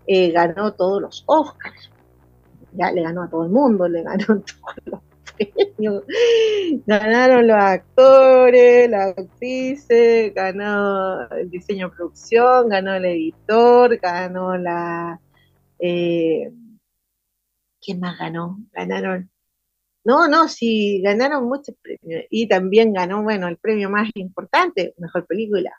[0.07, 1.91] eh, ganó todos los Oscars
[2.77, 5.01] ya le ganó a todo el mundo, le ganó todos los
[5.37, 6.05] premios,
[6.87, 15.21] ganaron los actores, las actrices, ganó el diseño de producción, ganó el editor, ganó la...
[15.79, 16.51] Eh,
[17.81, 18.59] ¿Quién más ganó?
[18.73, 19.31] Ganaron...
[20.05, 22.25] No, no, sí, ganaron muchos premios.
[22.31, 25.73] Y también ganó, bueno, el premio más importante, mejor película.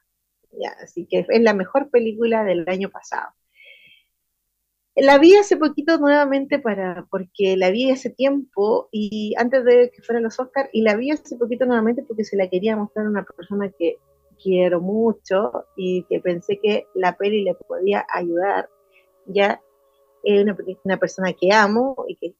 [0.51, 3.29] Ya, así que es la mejor película del año pasado.
[4.99, 10.01] La vi hace poquito nuevamente para, porque la vi hace tiempo y antes de que
[10.01, 13.09] fueran los Oscars, y la vi hace poquito nuevamente porque se la quería mostrar a
[13.09, 13.97] una persona que
[14.41, 18.69] quiero mucho y que pensé que la peli le podía ayudar,
[19.27, 19.61] ya,
[20.23, 22.33] eh, una, una, persona que amo y que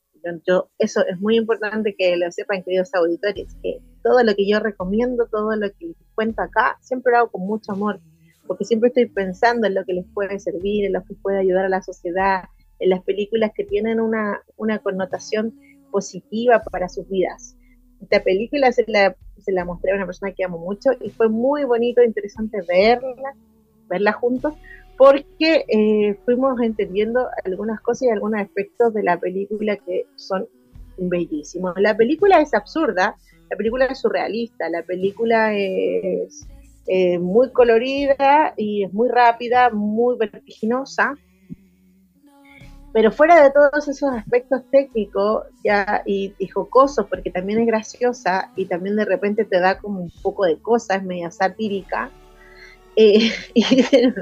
[0.47, 4.59] yo, eso es muy importante que lo sepan, queridos auditores, que todo lo que yo
[4.59, 7.99] recomiendo, todo lo que cuento acá, siempre lo hago con mucho amor,
[8.47, 11.65] porque siempre estoy pensando en lo que les puede servir, en lo que puede ayudar
[11.65, 12.43] a la sociedad,
[12.79, 15.53] en las películas que tienen una, una connotación
[15.91, 17.55] positiva para sus vidas.
[18.01, 21.29] Esta película se la, se la mostré a una persona que amo mucho y fue
[21.29, 23.35] muy bonito, interesante verla,
[23.89, 24.53] verla juntos,
[24.97, 30.47] porque eh, fuimos entendiendo algunas cosas y algunos aspectos de la película que son
[30.97, 31.73] bellísimos.
[31.77, 33.15] La película es absurda,
[33.49, 36.47] la película es surrealista, la película es
[36.89, 41.15] eh, muy colorida y es muy rápida, muy vertiginosa,
[42.93, 48.67] pero fuera de todos esos aspectos técnicos ya y, jocosos, porque también es graciosa y
[48.67, 52.09] también de repente te da como un poco de cosas, media satírica,
[52.95, 54.13] eh, y tiene,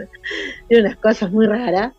[0.72, 1.94] unas cosas muy raras.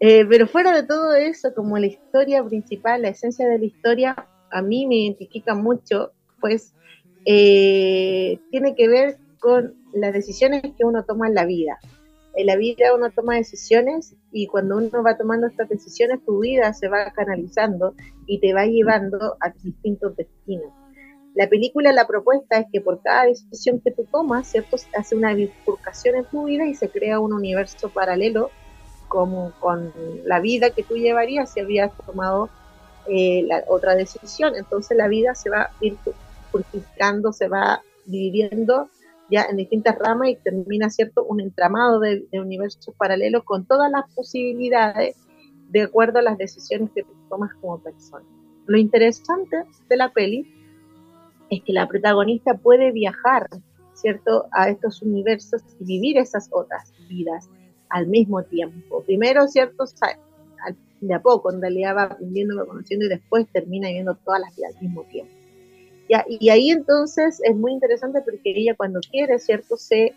[0.00, 4.26] Eh, pero fuera de todo eso, como la historia principal, la esencia de la historia,
[4.50, 6.10] a mí me identifica mucho,
[6.40, 6.74] pues
[7.24, 11.78] tiene que ver con las decisiones que uno toma en la vida
[12.38, 16.72] en la vida uno toma decisiones y cuando uno va tomando estas decisiones, tu vida
[16.72, 17.94] se va canalizando
[18.26, 20.72] y te va llevando a distintos destinos.
[21.34, 24.76] La película, la propuesta es que por cada decisión que tú tomas, ¿cierto?
[24.96, 28.50] Hace una bifurcación en tu vida y se crea un universo paralelo
[29.08, 29.92] como con
[30.24, 32.50] la vida que tú llevarías si habías tomado
[33.08, 34.54] eh, la otra decisión.
[34.54, 38.88] Entonces la vida se va bifurcando, se va dividiendo
[39.30, 44.04] ya en distintas ramas y termina, ¿cierto?, un entramado de, universos paralelos con todas las
[44.14, 45.16] posibilidades
[45.68, 48.24] de acuerdo a las decisiones que tomas como persona.
[48.66, 50.54] Lo interesante de la peli
[51.50, 53.48] es que la protagonista puede viajar,
[53.94, 57.50] ¿cierto?, a estos universos y vivir esas otras vidas
[57.90, 59.02] al mismo tiempo.
[59.04, 59.84] Primero, ¿cierto?,
[61.00, 64.74] de a poco, en realidad va aprendiendo, conociendo y después termina viviendo todas las vidas
[64.74, 65.32] al mismo tiempo
[66.26, 69.76] y ahí entonces es muy interesante porque ella cuando quiere, ¿cierto?
[69.76, 70.14] Se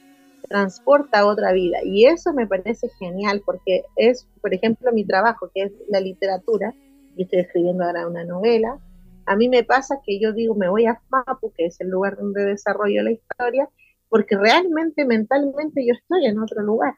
[0.47, 1.79] transporta a otra vida.
[1.83, 6.73] Y eso me parece genial porque es, por ejemplo, mi trabajo, que es la literatura,
[7.15, 8.79] y estoy escribiendo ahora una novela.
[9.25, 12.17] A mí me pasa que yo digo, me voy a Mapu, que es el lugar
[12.17, 13.69] donde desarrollo la historia,
[14.09, 16.95] porque realmente mentalmente yo estoy en otro lugar,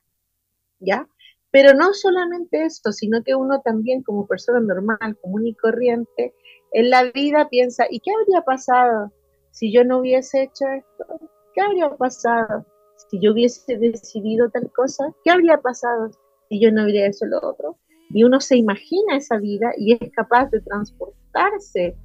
[0.80, 1.08] ¿ya?
[1.52, 6.34] Pero no solamente esto, sino que uno también como persona normal, común y corriente,
[6.74, 9.12] en la vida piensa, ¿y qué habría pasado
[9.52, 11.30] si yo no hubiese hecho esto?
[11.54, 12.66] ¿Qué habría pasado
[13.10, 15.06] si yo hubiese decidido tal cosa?
[15.24, 16.10] ¿Qué habría pasado
[16.50, 17.78] si yo no hubiera hecho lo otro?
[18.10, 21.96] Y uno se imagina esa vida y es capaz de transportarse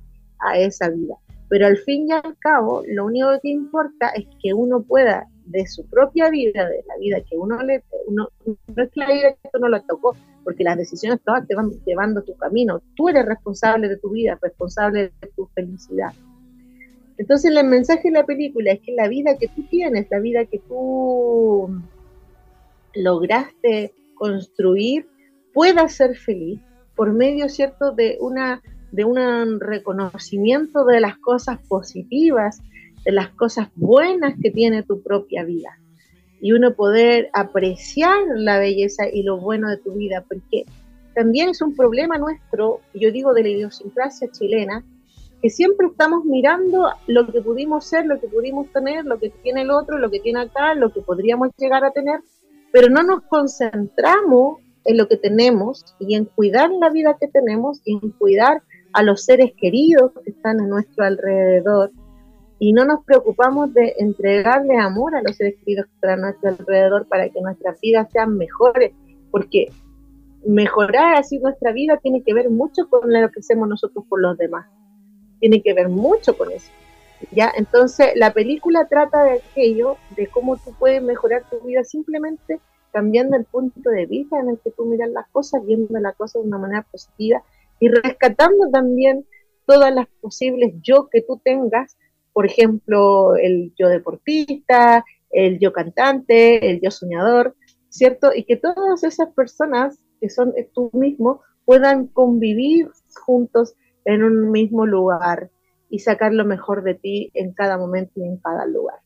[0.41, 1.15] a esa vida.
[1.49, 5.67] Pero al fin y al cabo, lo único que importa es que uno pueda, de
[5.67, 9.33] su propia vida, de la vida que uno le, uno, no es que la vida
[9.33, 12.81] que uno lo tocó, porque las decisiones todas te van llevando tu camino.
[12.95, 16.13] Tú eres responsable de tu vida, responsable de tu felicidad.
[17.17, 20.45] Entonces el mensaje de la película es que la vida que tú tienes, la vida
[20.45, 21.69] que tú
[22.95, 25.09] lograste construir,
[25.53, 26.61] pueda ser feliz
[26.95, 32.63] por medio, ¿cierto?, de una de un reconocimiento de las cosas positivas,
[33.05, 35.79] de las cosas buenas que tiene tu propia vida.
[36.41, 40.65] Y uno poder apreciar la belleza y lo bueno de tu vida, porque
[41.15, 44.85] también es un problema nuestro, yo digo de la idiosincrasia chilena,
[45.43, 49.63] que siempre estamos mirando lo que pudimos ser, lo que pudimos tener, lo que tiene
[49.63, 52.21] el otro, lo que tiene acá, lo que podríamos llegar a tener,
[52.73, 57.81] pero no nos concentramos en lo que tenemos y en cuidar la vida que tenemos
[57.85, 61.91] y en cuidar a los seres queridos que están a nuestro alrededor
[62.59, 66.51] y no nos preocupamos de entregarle amor a los seres queridos que están a nuestro
[66.51, 68.93] alrededor para que nuestras vidas sean mejores,
[69.31, 69.71] porque
[70.45, 74.37] mejorar así nuestra vida tiene que ver mucho con lo que hacemos nosotros por los
[74.39, 74.67] demás,
[75.41, 76.71] tiene que ver mucho con eso.
[77.33, 77.53] ¿ya?
[77.57, 82.61] Entonces, la película trata de aquello, de cómo tú puedes mejorar tu vida simplemente
[82.93, 86.43] cambiando el punto de vista en el que tú miras las cosas, viendo las cosas
[86.43, 87.43] de una manera positiva
[87.79, 89.27] y rescatando también
[89.67, 91.97] todas las posibles yo que tú tengas
[92.39, 97.57] por ejemplo, el yo deportista, el yo cantante, el yo soñador,
[97.89, 98.31] ¿cierto?
[98.33, 102.91] Y que todas esas personas que son tú mismo puedan convivir
[103.27, 103.75] juntos
[104.05, 105.51] en un mismo lugar
[105.91, 109.01] y sacar lo mejor de ti en cada momento y en cada lugar.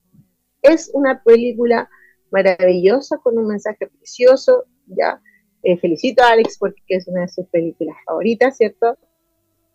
[0.61, 1.89] Es una película
[2.31, 5.23] maravillosa con un mensaje precioso, ya.
[5.63, 8.99] Eh, felicito a Alex porque es una de sus películas favoritas, ¿cierto?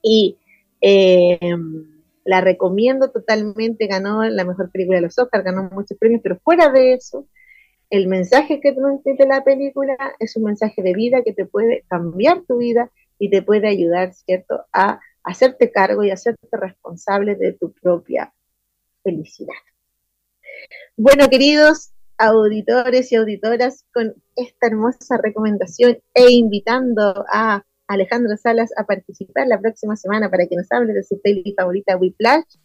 [0.03, 0.37] Y
[0.79, 1.39] eh,
[2.27, 6.69] la recomiendo totalmente, ganó la mejor película de los Oscars, ganó muchos premios, pero fuera
[6.69, 7.25] de eso,
[7.89, 12.41] el mensaje que transmite la película es un mensaje de vida que te puede cambiar
[12.45, 17.71] tu vida y te puede ayudar, ¿cierto?, a hacerte cargo y hacerte responsable de tu
[17.71, 18.33] propia
[19.03, 19.55] felicidad.
[20.97, 28.85] Bueno, queridos auditores y auditoras, con esta hermosa recomendación e invitando a Alejandro Salas a
[28.85, 32.57] participar la próxima semana para que nos hable de su peli favorita, Whiplash,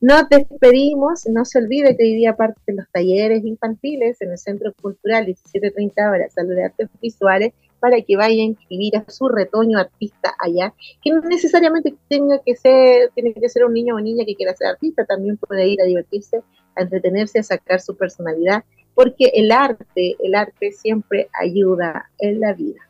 [0.00, 4.72] nos despedimos, no se olvide que hoy día de los talleres infantiles en el Centro
[4.80, 9.76] Cultural 1730 horas, Salud de Artes Visuales, para que vaya a inscribir a su retoño
[9.76, 10.72] artista allá,
[11.02, 14.54] que no necesariamente tenga que ser, tiene que ser un niño o niña que quiera
[14.54, 16.42] ser artista, también puede ir a divertirse,
[16.76, 18.62] a entretenerse, a sacar su personalidad,
[18.94, 22.87] porque el arte, el arte siempre ayuda en la vida.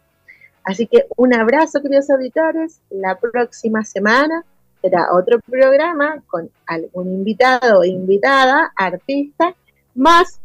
[0.68, 4.44] Así que un abrazo, queridos auditores, la próxima semana
[4.82, 9.54] será otro programa con algún invitado o invitada, artista,
[9.94, 10.40] más,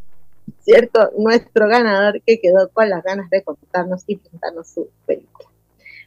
[0.60, 1.10] ¿cierto?
[1.18, 5.46] Nuestro ganador que quedó con las ganas de contarnos y presentarnos su película.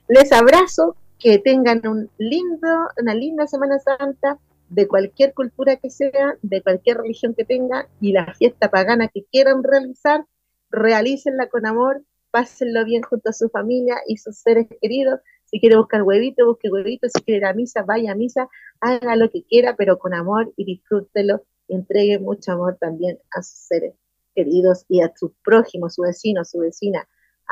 [0.08, 4.40] Les abrazo, que tengan un lindo, una linda Semana Santa
[4.70, 9.26] de cualquier cultura que sea, de cualquier religión que tenga y la fiesta pagana que
[9.32, 10.26] quieran realizar,
[10.72, 12.02] realícenla con amor,
[12.38, 15.20] pásenlo bien junto a su familia y sus seres queridos
[15.50, 17.08] si quiere buscar huevito, busque huevito.
[17.08, 18.50] Si quiere ir a misa, vaya a misa.
[18.82, 21.44] Haga lo que quiera, pero con amor y disfrútelo.
[21.70, 23.94] entregue mucho amor también a sus seres
[24.36, 27.08] queridos y a sus prójimos, su vecino, su vecina,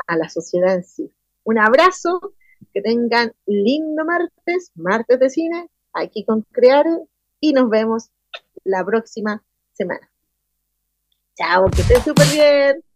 [0.06, 1.10] a la sociedad en sí.
[1.44, 2.34] Un abrazo,
[2.72, 6.98] que tengan lindo martes, martes de cine, aquí con Creare,
[7.40, 8.10] y nos vemos
[8.64, 10.10] la próxima semana.
[11.34, 12.95] Chao, que estén súper bien.